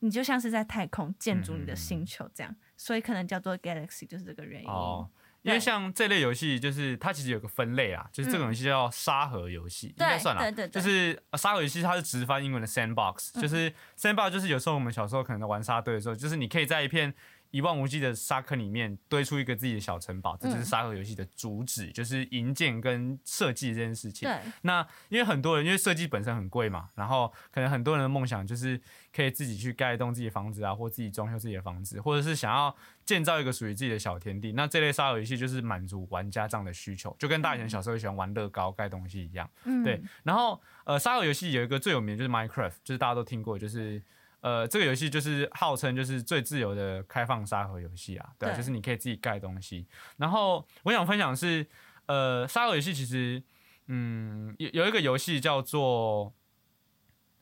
[0.05, 4.69] 你就像是在太空建筑你的星球这样，所以可能叫做 Galaxy 就是这个原因。
[4.69, 5.09] 哦。
[5.41, 10.41] 因为像这类游戏，就是它其实有个分类啊，就是这种游戏叫沙盒游戏，应该算啦。
[10.41, 17.13] 对对对，就是呃沙盒游戏，它是直翻英文的 sandbox，、嗯就是 sandbox，就是有时候我们小时候可能在玩沙堆的时候，就是你可以在一片
[17.55, 24.29] 一望无际的沙坑里面堆出一个自己的小城堡，这就是嗯沙盒游戏的主旨，就是营建跟设计这件事情。
[24.29, 28.81] 对那因为很多人因为设计本身很贵嘛，然后可能很多人的梦想就是
[29.15, 34.51] 可以自己去盖一栋自己的房子啊，或自己装修自己的房子，或者是想要建造一个属于自己的小天地。
[34.51, 39.49] 那这类沙盒游戏就是满足玩家这样的需求，就跟大家以前小时候喜欢玩乐高盖东西一样。
[39.63, 44.03] 嗯对，然后呃，沙盒游戏有一个最有名的就是 Minecraft，就是大家都听过，就是
[44.45, 49.87] 呃，这个游戏就是号称就是最自由的开放沙盒游戏啊，对啊对就是你可以自己盖东西。
[50.19, 51.67] 然后我想分享的是，
[52.05, 53.43] 呃，沙盒游戏其实，
[53.87, 56.31] 嗯，有有一个游戏叫做，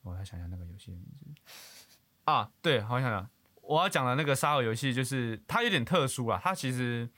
[0.02, 1.42] 我来想想那个游戏的名字
[2.26, 3.28] 啊，对，好想想，
[3.62, 7.10] 我要讲的那个沙盒游戏就是它有点特殊啊，它其实。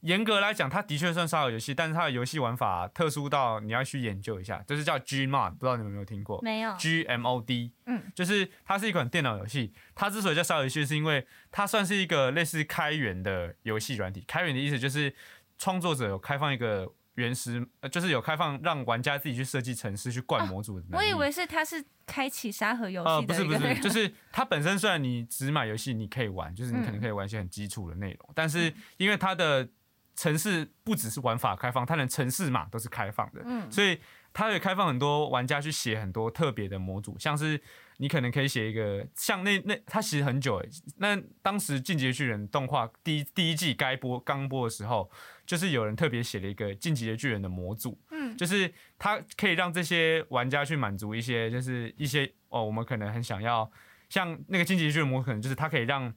[0.00, 9.72] 严格来讲，它的确算沙盒游戏，但是它的游戏玩法特殊到你要去研究一下，就是叫 Gmod，不知道你们有没有听过没有，？G M O D，嗯，就是它是一款电脑游戏。
[9.94, 14.22] 它之所以叫沙盒游戏，是因为它算是一个类似开源的游戏软体。
[14.26, 15.12] 开源的意思就是
[15.58, 20.80] 创作者有开放一个原始，呃，就是有开放让玩家自己去设计程式去灌模组。
[20.92, 29.68] 我以为是它是开启沙盒游戏呃，戏不是不是，就是它本身虽然你只买游戏你可以玩，就是你可能嗯可以玩一些很基础的内容，但是因为它的
[30.18, 33.70] 城市不只是玩法开放，它连城市码都是开放的，嗯。
[33.70, 34.00] 所以
[34.32, 37.60] 它也开放很多玩家去写很多特别的模组，像是
[37.98, 45.08] 你可能可以写一个像那那它其实很久诶，那当时《进击的巨人》动画第一第一季该播刚播的时候，
[45.46, 48.36] 就是有人特别写了一个《进击的巨人》的模组，嗯。
[48.36, 53.70] 就是它可以让这些玩家去满足一些，就是一些哦，我们可能很想要，
[54.08, 56.12] 像那个进击的巨人模，可能就是它可以让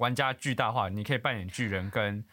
[0.00, 2.24] 玩家巨大化，你可以扮演巨人跟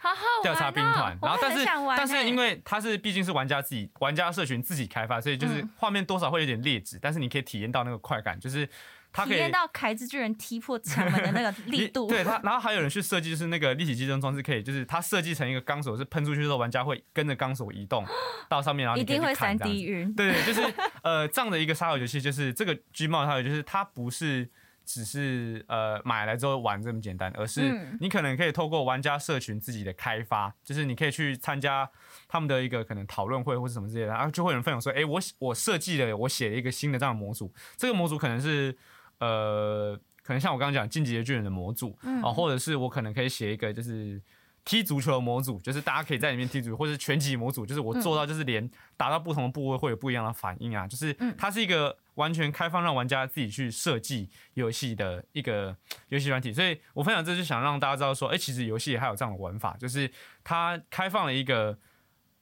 [0.42, 1.66] 调查兵团哦，然后但是
[1.98, 8.68] 但是因为它是毕竟是玩家自己玩家社群自己开发，所以就是嗯画面多少会有点劣质，但是你可以体验到那个快感，就是
[9.12, 18.06] 它可以体验到凯之巨人踢破墙门的那个力 度，对它，然后还有人去设计，就是那个立体机动装置，可以就是它设计成一个钢索，是喷出去之后，玩家会跟着钢索移动
[18.48, 19.84] 到上面，然后一定会三 D。
[19.84, 20.14] 晕。
[20.14, 24.50] 对对，就是呃这样的一个沙盒游戏，就是这个 G 帽沙盒，就是它不是
[24.88, 27.98] 只是呃买来之后玩这么简单，而是嗯。
[28.00, 31.88] 你可能可以透过玩家社群自己的开发，就是你可以去参加
[32.28, 38.76] 他们的一个可能讨论会或者什么之类的，然后就会有人分享说，哎、我我设计了，我写了一个新的这样的模组，这个模组可能是
[39.20, 42.24] 呃，可能像我刚刚讲进击的巨人的模组嗯。
[42.24, 44.22] 啊、或者是我可能可以写一个就是。
[44.70, 51.34] 踢足球的模组，就是大家可以在里面踢足球，或者是拳击模组，就是我做到就是连打到不同的部位会有不一样的反应啊，就是嗯。
[51.38, 55.76] 它是一个完全开放让玩家自己去设计游戏的一个
[56.10, 60.12] 游戏软体，所以我分享这就想让大家知道说，哎、其实游戏还有这样的玩法，就是
[60.44, 61.78] 它开放了一个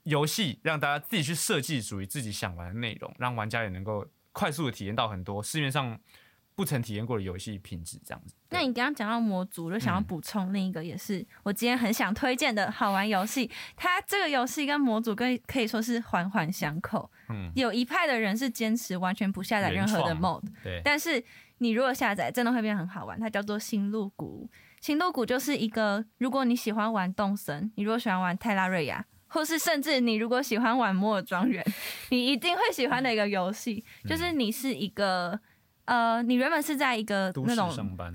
[0.04, 6.00] 游戏，让大家自己去设计属于自己想玩的内容，让玩家也能够快速的体验到很多市面上
[6.56, 8.34] 不曾体验过的游戏品质，这样子。
[8.50, 13.52] 那你刚刚讲到模组，就想要嗯补充另一个，也是我今天很想推荐的好玩游戏。
[13.76, 17.12] 它这个游戏跟模组跟可以说是环环相扣。
[17.30, 21.22] 嗯，有一派的人是坚持完全不下载任何的 mod，对，但是
[21.58, 23.20] 你如果下载，真的会变得很好玩。
[23.20, 24.50] 它叫做星露谷。
[24.80, 31.66] 星露谷就是一个，如果你喜欢玩动森，你如果喜欢玩泰拉瑞亚，或是甚至你如果喜欢玩摩尔庄园，
[32.10, 33.84] 你一定会喜欢的一个游戏。
[34.08, 35.40] 就是你是一个，
[35.86, 37.70] 呃，你原本是在一个那种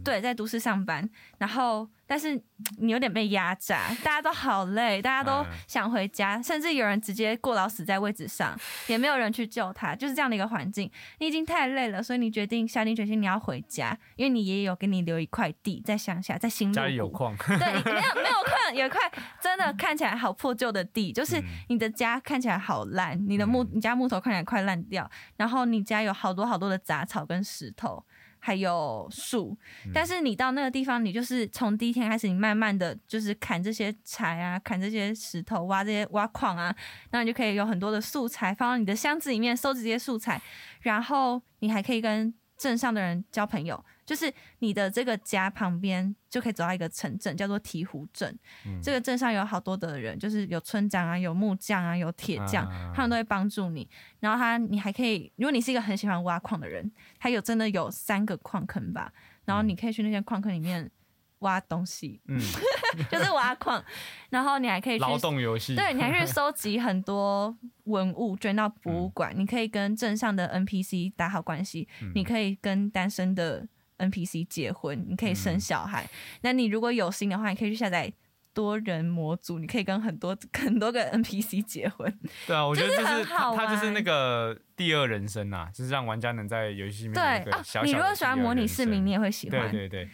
[0.04, 2.34] 对，在都市上班，然后但是
[2.78, 10.90] 你有点被压榨， 大家都好累，大家都嗯想回家，甚至有人直接过劳死在位置上，也没有人去救他，就是这样的一个环境。
[11.20, 16.96] 你已经太累了，所以你决定下定决心你要回家，因为你爷爷有给你留一块地在乡下，在新家里。
[16.96, 19.00] 有矿，对，没有没有矿，有一块
[19.40, 28.04] 真的看起来好破旧的地，就是嗯你的家看起来好烂，你的木嗯你家木头看起来快烂掉，然后你家有好多好多的杂草跟石头，
[28.40, 29.92] 还有树，嗯。
[29.94, 36.74] 但是你到那个地方，你就是从第一天开始，你慢慢的就是砍这些柴啊，砍这些石头，挖这些挖矿啊，
[37.12, 40.40] 那你就可以有很多的素材放到你的箱子里面，收集这些素材，
[40.80, 48.36] 然后你还可以跟镇上的人交朋友，就是你的这个家旁边就可以走到一个城镇，叫做醍醐镇。
[48.66, 53.88] 嗯这个镇上有好多的人，就是有村长啊，有木匠啊，有铁匠，啊他们都会帮助你。
[54.18, 59.12] 然后他，你还可以，如果你是一个很喜欢挖矿的人，他有真的有三个矿坑吧，
[59.44, 60.90] 然后你可以去那些矿坑里面
[61.38, 62.36] 挖东西，嗯，
[63.08, 63.80] 就是挖矿，
[64.28, 73.68] 然后你还可以去劳动游戏，对，你还可以收集很多文物捐到博物馆，你可以跟镇上的 NPC 打好关系，嗯你可以跟单身的
[74.00, 76.08] NPC 结婚，你可以生小孩。
[76.40, 78.12] 那你如果有心的话，你可以去下载
[78.52, 82.12] 多人模组，你可以跟很多 很多个 NPC 结婚。
[82.46, 89.70] 对啊，我觉得这就是很好玩它它就是那个第二人生呐，就是让玩家能在游戏里面对有一个啊小你如果喜欢模拟市民，你也会喜欢。
[89.70, 90.08] 对对对，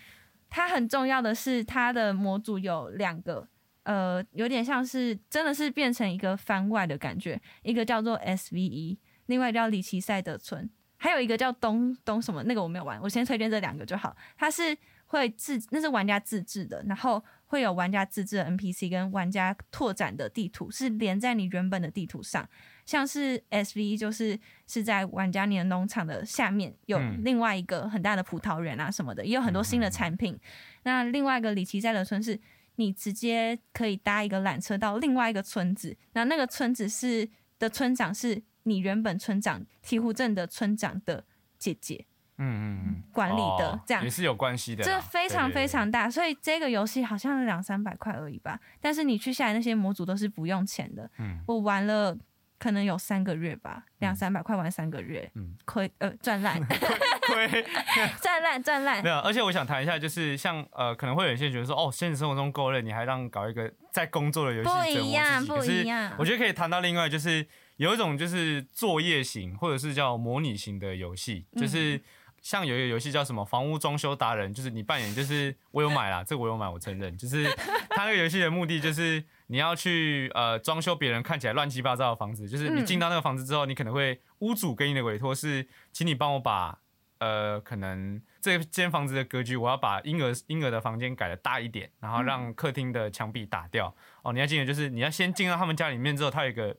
[0.51, 3.49] 它很重要的是，它的模组有两个，
[3.85, 10.69] 呃，有点像是真的是变成一个番外的感觉，一个叫做 SVE，另外叫里奇赛德村，
[11.07, 14.17] 还有一个叫东东什么，那个我没有玩，我先推荐这两个就好。
[14.37, 22.49] 它是会自那是玩家自制的，然后会有玩家自制的 NPC 跟玩家拓展的地图是连在你原本的地图上，
[22.85, 30.37] 像是 SVE 就是是在玩家你的农场的下面有嗯另外一个很大的葡萄园啊什么的，也有很多新的产品。
[30.83, 32.37] 那另外一个里奇在的村是
[32.75, 41.25] 你直接可以搭一个缆车到另外一个村子，那那个村子是的村长是你原本村长鹈鹕镇的村长的
[41.59, 42.05] 姐姐。
[42.39, 48.61] 嗯嗯嗯，管理的哦这样也是有关系的，这非常非常大，所以这个游戏好像两三百块而已吧。
[48.79, 51.11] 但是你去下来那些模组都是不用钱的。
[51.19, 52.15] 嗯我玩了
[52.59, 56.61] 可能有三个月吧，两三百块玩三个月，嗯亏呃赚烂，
[57.27, 57.65] 亏，
[58.21, 59.09] 赚烂赚烂没。
[59.09, 65.47] 有，而且我想谈一下，就是像呃，可能会有一些人觉得说，哦，现实生活中够累，你还让搞一个在工作的游戏不一样。
[65.47, 66.13] 不一样。
[66.19, 72.01] 我觉得可以谈到另外，就是有一种就是作业型或者是叫模拟型的游戏，嗯就是
[72.41, 77.45] 像有一个游戏叫什么房屋装修达人，就是你扮演就是我有买啦，这个我有买，我承认，就是
[77.91, 86.79] 它那个游戏的目的就是你要去呃装修别人看起来乱七八糟的房子，就是你嗯进到那个房子之后，你可能会屋主给你的委托是，请你帮我把。
[87.19, 93.97] 呃，可能这间房子的格局，我要把婴儿婴儿的房间改的大一点，然后让客厅的墙壁打掉。
[94.21, 96.77] 哦，你要进的就是你要先进到他们家里面之后，它有一个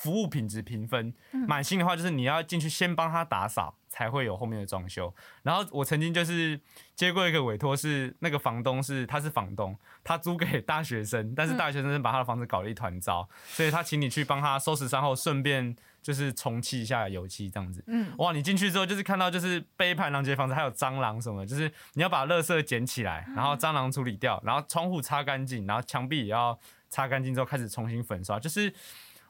[0.00, 1.12] 服务品质评分，
[1.46, 5.14] 满星的话就是你要进去先帮他打扫，才会有后面的装修。
[5.42, 6.58] 然后我曾经就是
[6.96, 17.84] 接过一个委托，是那个房东是他是房东，他租给大学生，但是大学生把他的房子搞得一团糟，所以他请你去帮他收拾善后，顺便就是重漆一下油漆这样子。
[17.86, 26.58] 嗯，哇，你进去之后就是看到就是杯盘狼藉的房子，还有蟑螂什么，就是你要把垃圾捡起来，然后蟑螂处理掉，然后窗户擦干净，然后墙壁也要
[26.88, 28.72] 擦干净之后开始重新粉刷，就是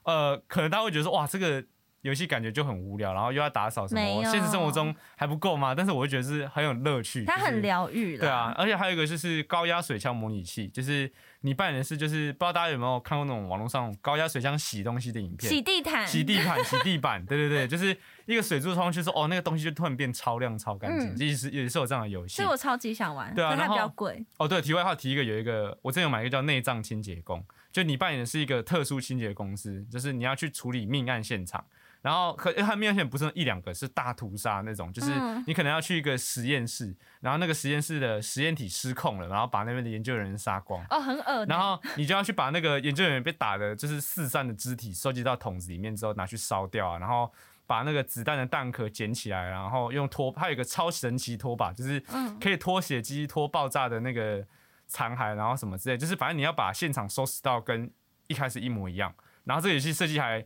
[0.05, 1.65] 呃，可能大家会觉得说哇，这个
[2.03, 5.75] 游戏感觉就很无聊，然后又要打扫什么，有现实生活中还不够吗？
[5.75, 8.21] 但是我会觉得是很有乐趣，它很就是疗愈了。
[8.21, 11.11] 对啊，，而且还有一个就是高压水枪模拟器，就是
[11.43, 22.49] 你扮演的是就是不知道大家有没有看过那种网络上高压水枪洗东西的影片，洗地毯，洗地板、 洗地板，对对对，就是一个水柱冲上去说哦，那个东西就突然变超亮、超干净，嗯其实也是有这样的游戏所以。
[22.49, 24.25] 我超级想玩，对啊它比较贵。
[24.39, 31.65] 哦，对，题外话提一个，有一个我之前有买一个叫内脏清洁工，就你扮演的是一个特殊清洁公司，就是你要去处理命案现场。
[32.03, 40.83] 然后可它命案现场不是一两个，是大屠杀那种，就是嗯你可能要去一个实验室，然后那个实验室的实验体失控了，然后把那边的研究人员杀光。
[40.89, 41.47] 哦，很恶呢。
[41.49, 47.31] 然后你就要去把那个研究人员被打的，就是四散的肢体收集到桶子里面之后拿去烧掉啊，然后
[47.67, 54.43] 把那个子弹的弹壳捡起来，然后用拖，它有一个超神奇拖把，就是嗯可以拖血迹、拖爆炸的那个
[54.87, 57.91] 残骸，然后什么之类，就是反正你要把现场收拾到跟
[58.27, 59.15] 一开始一模一样。
[59.45, 60.45] 然后这个游戏设计还，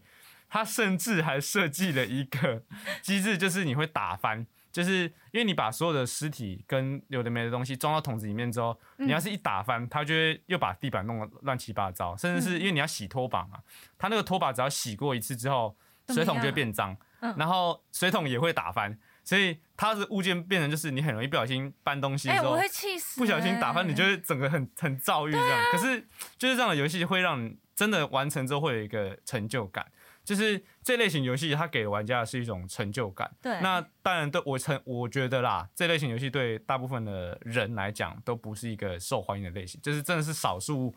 [0.55, 2.63] 它甚至还设计了一个
[3.03, 4.47] 机制，就是你会打翻。
[4.71, 13.59] 就是因为你把所有的尸体跟有的没的东西装到桶子里面之后，嗯你要是一打翻，它就会又把地板弄得乱七八糟，甚至是因为你要洗拖把嘛，
[13.99, 15.77] 它那个拖把只要洗过一次之后，
[16.09, 25.61] 水桶就会变脏，嗯然后水桶也会打翻，所以它的物件变成就是你很容易不小心搬东西的哎，时候，我会气死，不小心打翻，你就哎会整个很很躁郁这样。
[25.73, 26.01] 可是
[26.39, 29.87] 就是这样的游戏会让你真的完成之后会有一个成就感，
[30.25, 33.31] 就是这类型游戏它给玩家的是一种成就感。
[33.43, 40.95] 对那当然对我成我觉得啦，这类型游戏对大部分的人来讲都不是一个受欢迎的类型，就是真的是少数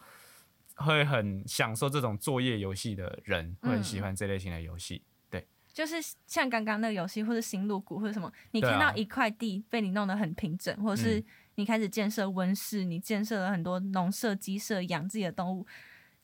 [0.76, 5.04] 会很享受这种作业游戏的人会很喜欢这类型的游戏。
[5.30, 15.66] 对就是像刚刚那个游戏，或者新路谷或者什么，你看到一块地被你弄得很平整，或者是嗯你开始建设温室，你建设了很多农舍、鸡舍，养自己的动物，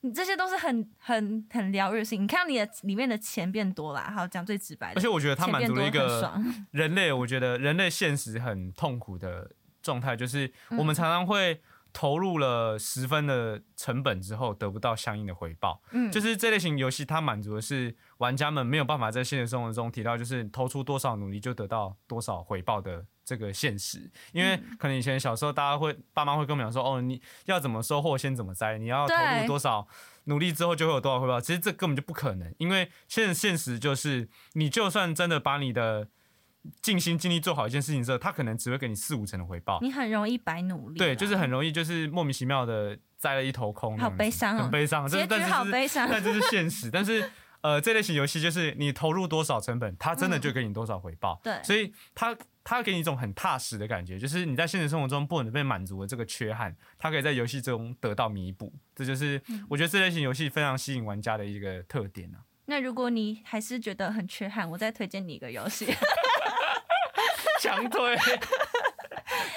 [0.04, 2.24] 你这些都是很很很疗愈的事情。
[2.24, 6.30] 你看到你的里面的钱变多了，好讲最直白的，而且我觉得它满足了一个。
[6.72, 9.50] 人类，我觉得人类现实很痛苦的
[9.82, 11.62] 状态，就是我们常常会
[11.94, 15.82] 投入了十分的成本之后，得不到相应的回报。
[15.92, 24.10] 嗯，就是这类型游戏，它满足的是玩家们没有办法在现实生活中提到，就是投出多少努力就得到多少回报的这个现实。
[24.32, 29.88] 因为嗯可能以前小时候，大家会爸妈会跟我们讲说，哦，你要怎么收获，先怎么摘，你要投入多少
[30.26, 31.40] 努力之后就会有多少回报。
[31.40, 36.08] 其实这根本就不可能，因为现现实就是，你就算真的把你的
[36.82, 39.80] 尽心尽力做好一件事情之后，他可能只会给你四五成的回报。
[39.82, 46.08] 你很容易白努力，对，就是很容易就是莫名其妙的栽了一头空好悲伤哦很悲伤，这结局但是是好悲伤。
[46.10, 46.90] 但这是现实。
[46.90, 47.30] 但是
[47.63, 51.39] 呃，这类型游戏就是你投入多少成本，它真的就给你多少回报。
[51.43, 58.71] 对所以它它给你一种很踏实的感觉，就是你在现实生活中不能被满足的这个缺憾，它可以在游戏中得到弥补。
[58.95, 62.43] 这就是嗯我觉得这类型游戏非常吸引玩家的一个特点啊。
[62.65, 65.88] 那如果你还是觉得很缺憾，我再推荐你一个游戏，
[67.60, 68.17] 强推，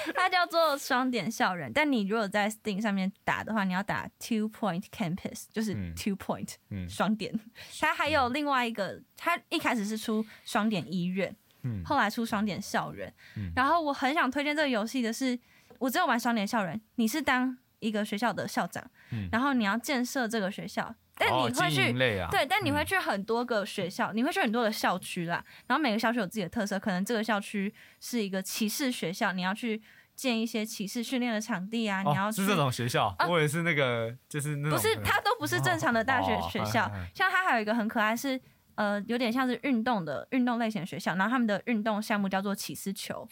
[0.15, 1.71] 它叫做双点校园。
[1.73, 5.93] 但你如果在 Steam 上面打的话，你要打 Two Point Campus，就是嗯。
[5.95, 6.89] Two Point 嗯。
[6.89, 7.37] 双点。
[7.79, 11.83] 它还有另外一个，它一开始是出双点医院，嗯。
[11.83, 13.13] 后来出双点校园。
[13.35, 13.51] 嗯。
[13.55, 15.37] 然后我很想推荐这个游戏的是，
[15.79, 19.27] 我只有玩双点校园，你是当一个学校的校长，嗯。
[19.31, 21.93] 然后你要建设这个学校，但你会去
[22.31, 29.81] 对，但你会嗯去很多个学校，你会去很多的校区啦，然后每个校区有自己的特色，可能这个校区是一个歧视学校，你要去
[30.17, 32.29] 建一些骑士训练的场地啊，你要。
[32.29, 38.39] 是这种学校，啊我也是那个，就是那种不是，它都不是正常的大学哦学校像它还有一个很可爱是，
[38.75, 43.27] 呃，有点像是运动的运动类型的学校，然后他们的运动项目叫做起司球，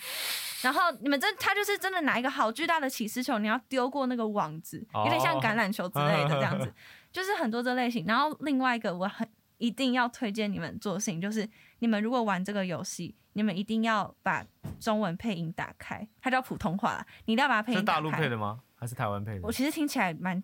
[0.61, 6.71] 然后你们真他就是真的拿一个好巨大的起司球，你要丢过那个网子，有点像哦橄榄球之类的这样子，
[7.11, 8.05] 就是很多这类型。
[8.07, 11.47] 然后另外一个我很一定要推荐你们做的事情，就是
[11.79, 14.45] 你们如果玩这个游戏，你们一定要把
[14.79, 17.99] 中文配音打开，它叫普通话，你一定要把它配音打开。
[17.99, 18.61] 是大陆配的吗？
[18.75, 19.51] 还是台湾配的我？
[19.51, 20.41] 其实听起来蛮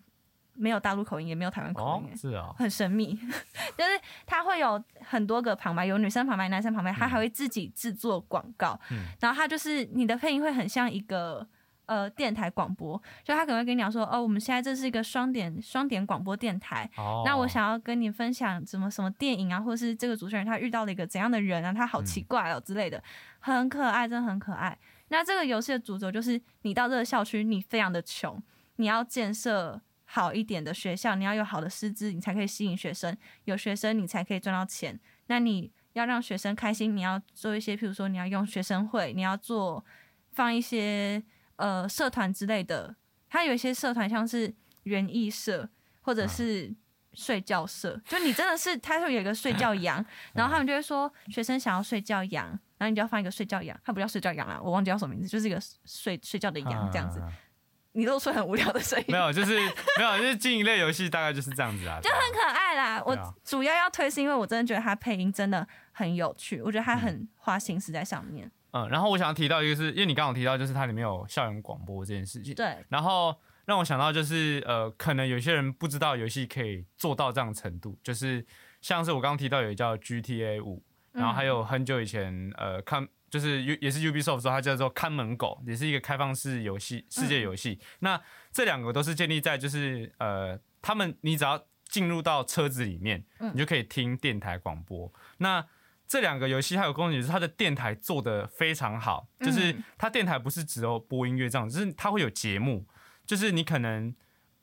[0.54, 3.14] 没有大陆口音，也没有台湾口哦音耶，，是啊，很神秘，
[3.76, 11.46] 就是它会有很多个旁白，有女生旁白、男生旁白，它还会自己制作广告，嗯然后它就是你的配音会很像一个
[11.86, 23.02] 呃电台广播，就他可能会跟你讲说，哦，我们现在这是一个双点双点广播电台，哦，那我想要跟你分享什么什么电影啊，或者是这个主持人他遇到了一个怎样的人啊，他好奇怪哦之类的，
[23.40, 24.78] 很可爱，真的很可爱。
[25.08, 28.42] 那这个游戏的主轴就是你到这个校区，你非常的穷，
[28.76, 34.98] 你要建设好一点的学校，你要有好的师资，你才可以吸引学生，有学生你才可以赚到钱。
[35.26, 39.84] 那你要让学生开心，你要做一些，譬如说你要用学生会，你要做
[40.30, 41.22] 放一些
[41.56, 42.96] 呃社团之类的。
[43.28, 45.68] 它有一些社团像是园艺社，
[46.02, 46.74] 或者是
[47.14, 57.22] 睡觉社，就你真的是，他会有一个睡觉 羊，然后他们就会说学生想要睡觉羊，然后你就要放一个睡觉羊，它不叫睡觉羊啦，我忘记叫什么名字，就是一个睡睡觉的羊这样子。
[57.94, 59.54] 你露出很无聊的声音，没有，就是
[59.98, 63.02] 没有，就是经营类游戏大概就是这样子啊， 就很可爱啦。
[63.04, 68.46] 我主要要推是因为我真的觉得它配音真的很有趣，我觉得他很花心思在上面。
[68.46, 68.50] 嗯，
[68.90, 78.44] 然后我想要提到一个，是因为你刚刚提到就是它里面有校园广播这件事情，对，然后让我想到就是呃，可能有些人不知道游戏可以做到这样程度，就是
[78.80, 83.08] 像是我刚刚提到有一叫 GTA 五，然后还有很久以前呃看。
[83.32, 87.80] 就是也是 Ubisoft 说它叫做看门狗，也是一个开放式游戏世界游戏。
[88.00, 88.20] 那
[88.50, 91.58] 这两个都是建立在就是呃，他们你只要
[91.88, 95.10] 进入到车子里面，你就可以听电台广播。
[95.38, 95.66] 那
[96.12, 102.84] 这两个游戏还有功能就是它的电台做的非常好，就是它电台不是只有播音乐这样，就是它会有节目，
[103.24, 104.14] 就是你可能。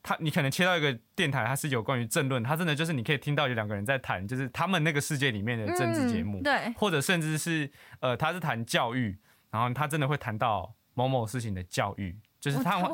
[0.02, 7.70] 他，你可能切到一个电台，它是有关于政论，它真的就是你可以听到有两个人在谈，就是他们那个世界里面的政治节目，对，或者甚至是
[8.00, 9.18] 呃，他是谈教育，
[9.50, 12.90] 然后他真的会谈到某某事情的教育，就是他们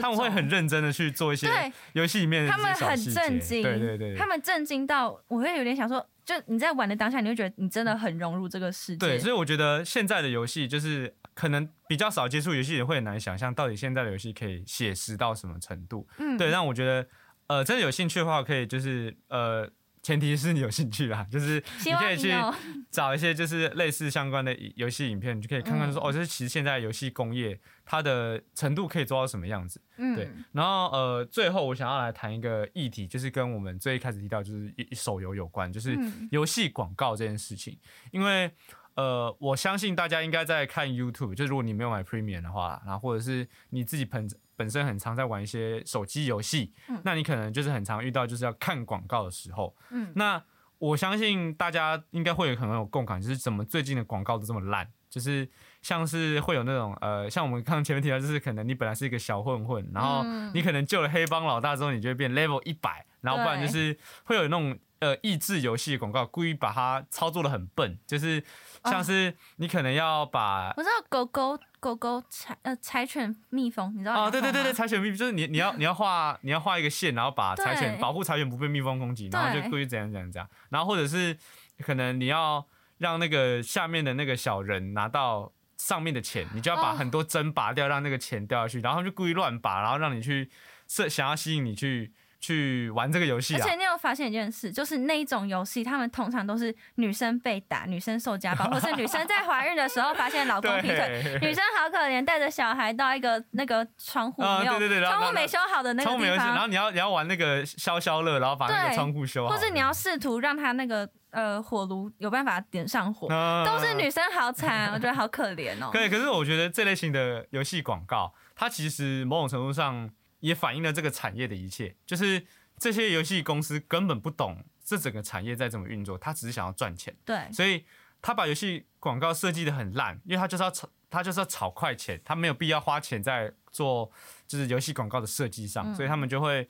[0.00, 1.46] 他们会很认真的去做一些
[1.92, 6.08] 游戏里面的他们很震惊，对对对，他们震惊到我会有点想说。
[6.26, 9.06] 就你在玩的当下，你会觉得你真的很融入这个世界。
[9.06, 16.06] 对，所以我觉得现在的游戏就是可能比较少接触游戏，也会很难想象到底现在的游戏可以写实到什么程度。
[16.18, 17.08] 嗯，对，让我觉得，
[17.46, 19.70] 呃，真的有兴趣的话，可以就是呃。
[20.06, 22.32] 前提是你有兴趣啦，就是你可以去
[22.92, 29.82] 找一些就是类似相关的游戏影片，你就可以看看说哦，就是其实现在游戏工业它的程度可以做到什么样子。
[29.96, 30.30] 嗯，对。
[30.52, 35.98] 然后呃，最后我想要来谈一个议题，就是跟我们最一开始提到就是手游有关，就是
[36.30, 37.76] 游戏广告这件事情。
[38.12, 38.48] 因为
[38.94, 46.72] 呃，我相信大家应该在看 YouTube，就如果你没有买 Premium 的话，然后或者是你自己本本身很常在玩一些手机游戏，
[47.04, 50.42] 那你可能就是很常遇到就是要看广告的时候，嗯，那
[50.78, 55.48] 我相信大家应该会有很有共感，就是怎么最近的广告都这么烂，就是
[55.80, 68.42] 像是会有那种呃，像我们刚刚前面提到，就是可能你本来是一个小混混，然后你可能救了黑帮老大之后，你就会变 level 一百，然后不然就是会有那种呃益智游戏的广告，故意把它操作的很笨，就是
[68.90, 71.58] 像是你可能要把我知道狗狗。
[71.78, 81.36] 狗狗柴呃柴犬蜜蜂，你知道哦，对对对对，柴犬蜜蜂就是你你要你要画你要画一个线，然后把柴犬保护柴犬不被蜜蜂攻击，然后就故意怎样怎样怎样，然后或者是
[81.78, 82.66] 可能你要
[82.98, 90.50] 让那个下面的那个小人拿到上面的钱，你就要把很多针拔掉，让那个钱掉下去，然后就故意乱拔，然后让你去
[90.88, 92.12] 设想要吸引你去。
[92.38, 113.28] 去玩这个游戏，而且你有发现一件事，就是那一种游戏，他们通常都是女生被打，女生受家暴，或是女生在怀孕的时候发现老公劈腿， 女生好可怜，带着小孩到一个那个窗户没有，窗户没修好的那个地方，然后你要你要玩那个消消乐，然后把那个窗户修好，或是你要试图让他那个呃火炉有办法点上火，
[113.64, 115.90] 都是女生好惨，我觉得好可怜哦。
[115.94, 120.10] 可以，可是我觉得这类型的游戏广告，它其实某种程度上。
[120.40, 122.46] 也反映了这个产业的一切，就是
[122.78, 127.14] 这些游戏公司根本不懂这整个产业在怎么运作，他只是想要赚钱。
[127.24, 127.84] 对，所以
[128.20, 134.10] 他把游戏广告设计的很烂，因为他就是要炒，他就是要炒快钱，他没有必要花钱在做
[134.46, 136.68] 就是游戏广告的设计上，所以他们就会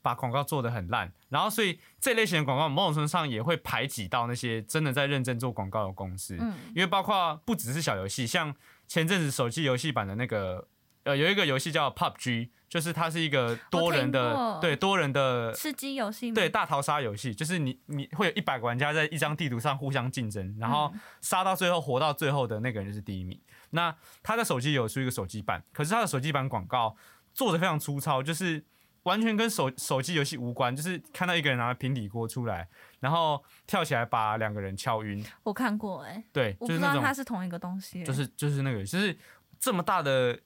[0.00, 1.12] 把广告做的很烂。
[1.28, 8.54] 然后，所以这类型的广告某种程度上也会排挤到那些真的在认真做广告的公司，嗯，因为包括不只是小游戏，像
[8.88, 10.68] 前阵子手机游戏版的那个。
[11.04, 23.40] 呃，有一个游戏叫 PUBG，就是它是一个多人的，对多人的吃鸡游戏，对大逃杀游戏，就是你你会有一百个玩家在一张地图上互相竞争，然后杀到最后活到最后的那个人就是第一名。
[23.70, 23.92] 那
[24.22, 26.96] 他的手机有出一个手机版，可是他的手机版广告
[27.34, 28.64] 做的非常粗糙，就是
[29.02, 32.68] 完全跟手手机游戏无关，就是看到一个人拿平底锅出来，
[33.00, 35.24] 然后跳起来把两个人敲晕。
[35.42, 39.18] 我看过哎，对，我不知道它是同一个东西，就是就是那个，就是
[39.58, 40.38] 这么大的。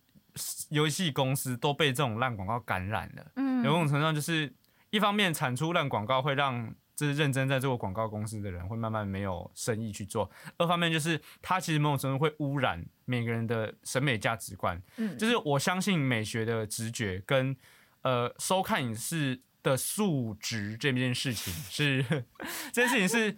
[0.71, 4.53] 游戏公司都被这种烂广告感染了，嗯，有种程度上就是
[4.91, 17.55] 一方面产出烂广告会让就是认真在做广告公司的人会慢慢没有生意去做，二方面就是它其实某种程度会污染每个人的审美价值观，嗯，就是我相信美学的直觉跟
[18.03, 22.03] 呃收看影视的素质这件事情是
[22.73, 23.37] 这件事情是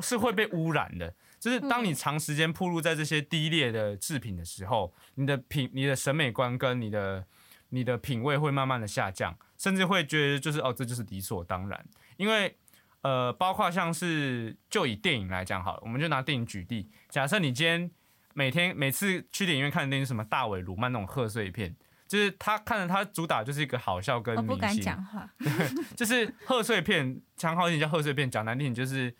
[0.00, 1.14] 是会被污染的。
[1.38, 7.24] 就是当你长时间铺露在这些低劣的制品的时候，你的品、你的审美观跟你的、
[7.70, 11.86] 你的品味会慢慢的下降，甚至会觉得就是哦，这就是理所当然。
[12.16, 12.56] 因为
[13.02, 16.90] 呃，包括像是就以电影来讲好了，我们就拿电影举例。
[17.08, 17.88] 假设你今天
[18.34, 21.74] 每天每次去电影院看的电影什么大伟鲁曼那种贺岁片，
[22.08, 25.30] 就是他看着他主打就是一个好笑跟我不敢明星，讲话。
[25.96, 29.14] 就是贺岁片，讲好听叫贺岁片，讲难听就是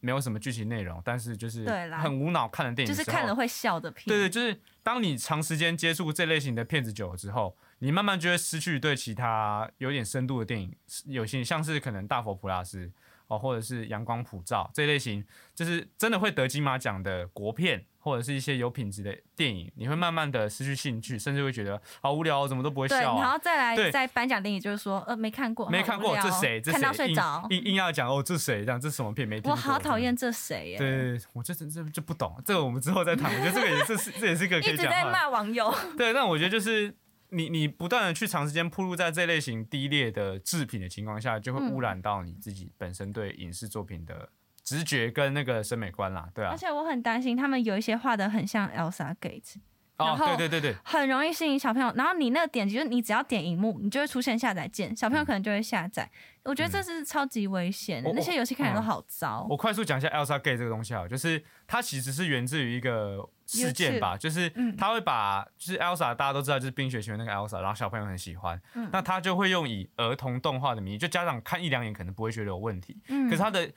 [0.00, 1.64] 没有什么剧情内容，但是就是
[1.98, 4.04] 很无脑看的电影就是看了会笑的片。
[4.06, 10.74] 对对，就是当你长时间接触这类型的片子久了之后，你慢慢就会失去对其他有点深度的电影
[11.06, 12.90] 有兴趣，像是可能大佛普拉斯
[13.30, 15.24] 哦，或者是阳光普照这类型，
[15.54, 23.22] 就是真的会得金马奖的国片，或者是一些有品质的电影，你会慢慢的失去兴趣，甚至会觉得好无聊哦，怎么都不会对，笑啊。
[23.22, 26.60] 然后再来在颁奖典礼就是说，呃，没看过，没看过这谁？
[26.60, 27.46] 这看到睡着。
[27.50, 28.64] 硬硬要讲哦，这谁？
[28.64, 29.52] 这样这什么片没听过？
[29.52, 30.78] 我好讨厌这谁耶！
[30.78, 33.32] 对对对，我这这这就不懂，这个我们之后再谈。
[33.32, 35.04] 我觉得这个也是是这也是一个可 一直在。
[35.10, 35.74] 骂网友。
[35.96, 36.94] 对，那我觉得就是
[37.30, 44.28] 你你不断的去长时间铺露在这类型低劣的制品的情况下，就会污染到你自己本身对影视作品的
[44.62, 46.56] 直觉跟那个审美观啦，对啊而。
[46.56, 49.56] 且我很担心他们有一些画的很像 Elsa Gate，
[50.00, 51.92] 然哦，后对对对对，很容易吸引小朋友。
[51.94, 56.10] 然后你那个点击，就是你只要点荧幕，你就会出现下载键，小朋友可能就会下载。
[56.42, 59.46] 我觉得这是超级危险的，我那些游戏看起来都好糟。
[59.50, 73.70] 我快速讲一下 Elsa Gay 这个东西啊，就是它其实是源自于一个事件吧，就是嗯他会把就是 Elsa 大家都知道就是冰雪奇缘那个 Elsa，然后小朋友很喜欢，嗯那他就会用以儿童动画的名义，就家长看一两眼可能不会觉得有问题，嗯可是他的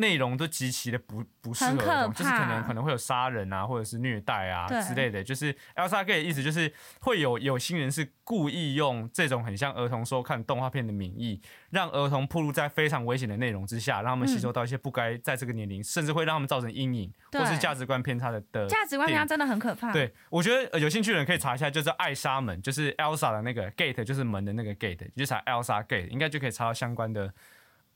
[0.00, 5.22] 内容都极其的不不适合就是可能可能会有杀人啊，或者是虐待啊之类的。
[5.22, 11.40] 就是 Elsa Gay 的意思就是会有有心人是故意用这种很像儿童收看动画片的名义，
[11.70, 18.66] 让儿童暴露在非常危险的内容之下，让他们吸收到一些不该在这个年龄，甚至会让他们造成阴影或是价值观偏差的的。
[18.66, 27.32] 价值观偏差真的很可怕。，对，我觉得、呃有兴趣的人可以查一下，就是艾莎门，就是 Elsa 的那个 gate，就是门的那个 gate，你就查 Elsa gate，应该就可以查到相关的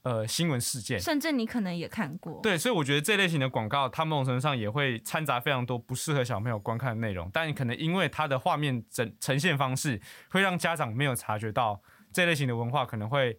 [0.04, 1.00] 呃新闻事件。
[1.00, 2.40] 甚至你可能也看过。
[2.40, 10.00] 对，所以我觉得这类型的广告，它某种程度上也会掺杂非常多不适合小朋友观看的内容，但可能因为它的画面整呈现方式，
[10.30, 11.82] 会让家长没有察觉到
[12.12, 13.38] 这类型的文化可能会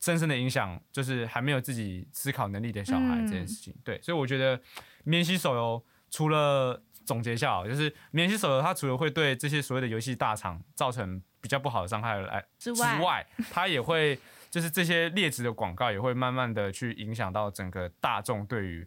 [0.00, 3.74] 深深的影响，就是还没有自己思考能力的小孩这件事情。
[3.84, 4.60] 对，所以我觉得
[5.04, 14.18] 免洗手游除了总结一下哦，就是免洗手游它除了会对这些所谓的游戏大厂造成比较不好的伤害来之之，外，它也会
[14.50, 18.86] 就是这些劣质的广告也会慢慢的去影响到整个大众对于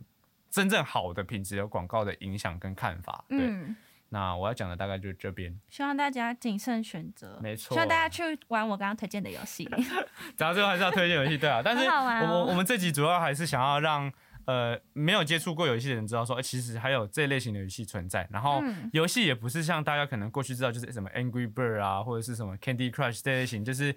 [0.50, 3.24] 真正好的品质的广告的影响跟看法。
[3.30, 3.76] 对，嗯，
[4.10, 7.40] 那我要讲的大概就是这边，希望大家谨慎选择。
[7.42, 7.76] 没错。
[7.76, 9.70] 希望大家去玩我刚刚推荐的游戏。
[10.36, 11.62] 讲到最后还是要推荐游戏，对啊。
[11.66, 14.12] 但是我们我们这集主要还是想要让
[14.46, 18.28] 呃没有接触过游戏的人知道说，呃其实还有这类型的游戏存在。
[18.32, 23.96] 然后嗯游戏也不是像大家可能过去知道就是什么 Angry Bird 啊，或者是什么 Candy Crush 这类型，就是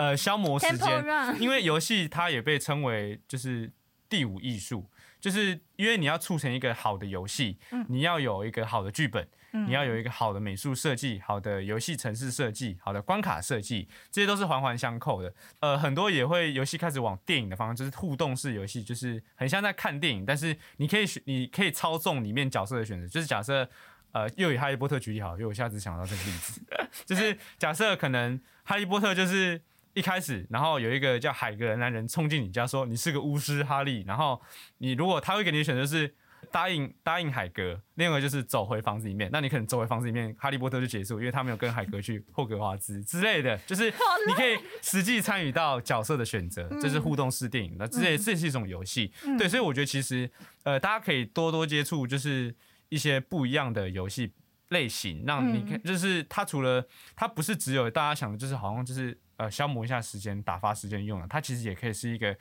[0.00, 1.04] 呃消磨时间。
[1.38, 3.70] 因为游戏它也被称为就是
[4.08, 4.90] 第五艺术，
[5.20, 15.32] 就是因为你要促成一个好的游戏，嗯你要有一个好的剧本，嗯你要有一个好的美术设计、好的游戏城市设计、好的关卡设计，这些都是环环相扣的。
[15.60, 23.68] 呃，很多也会游戏开始往电影的方向，就是互动式游戏，就是很像在看电影，但是你可以选，你可以操纵里面角色的选择，就是假设。
[24.12, 26.60] 呃，又以哈利波特举例好了，因为我现在只想到这个例子，
[27.06, 29.62] 就是假设可能哈利波特就是
[29.94, 34.40] 一开始，然后有一个叫海格的男人冲进你家说你是个巫师哈利，然后
[34.78, 36.14] 你如果他会给你的选择是
[36.50, 43.92] 答应答应海格，另外就是走回房子里面，那你可能走回房子里面，哈利波特就结束，因为他没有跟海格去霍格华兹之类的，就是
[44.26, 49.36] 你可以实际参与到角色的选择，这是互动式电影，那这也这是一种游戏，嗯。
[49.36, 50.30] 对，所以我觉得其实
[50.62, 52.54] 呃大家可以多多接触，就是
[52.88, 54.32] 一些不一样的游戏。
[54.70, 55.82] 类型让你看，嗯。
[55.82, 56.86] 就是它除了
[57.16, 62.36] 它不是只有大家想的，就是好像就是呃消磨一下时间、打发时间用的，它其实也可以是一个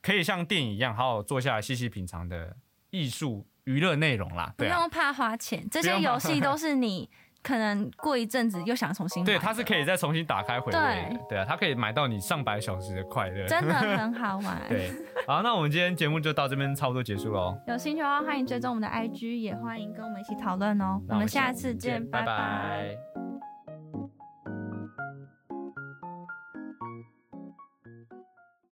[0.00, 2.56] 可以像电影一样好好坐下来细细品尝的
[2.90, 4.54] 艺术娱乐内容啦。
[4.56, 7.10] 对啊，不用怕花钱，这些游戏都 是你
[7.42, 11.18] 可能过一阵子又想重新对，它是可以再重新打开回味的对。
[11.30, 13.46] 对啊，它可以买到你上百小时的快乐。
[13.46, 14.62] 真的很 好玩。
[14.68, 14.90] 对，
[15.26, 17.58] 好，那我们今天节目就到这边差不多结束喽。
[17.66, 21.02] 有兴趣的话，欢迎追踪我们的 IG，也欢迎跟我们一起讨论哦。
[21.08, 23.23] 我们下次见，拜拜拜拜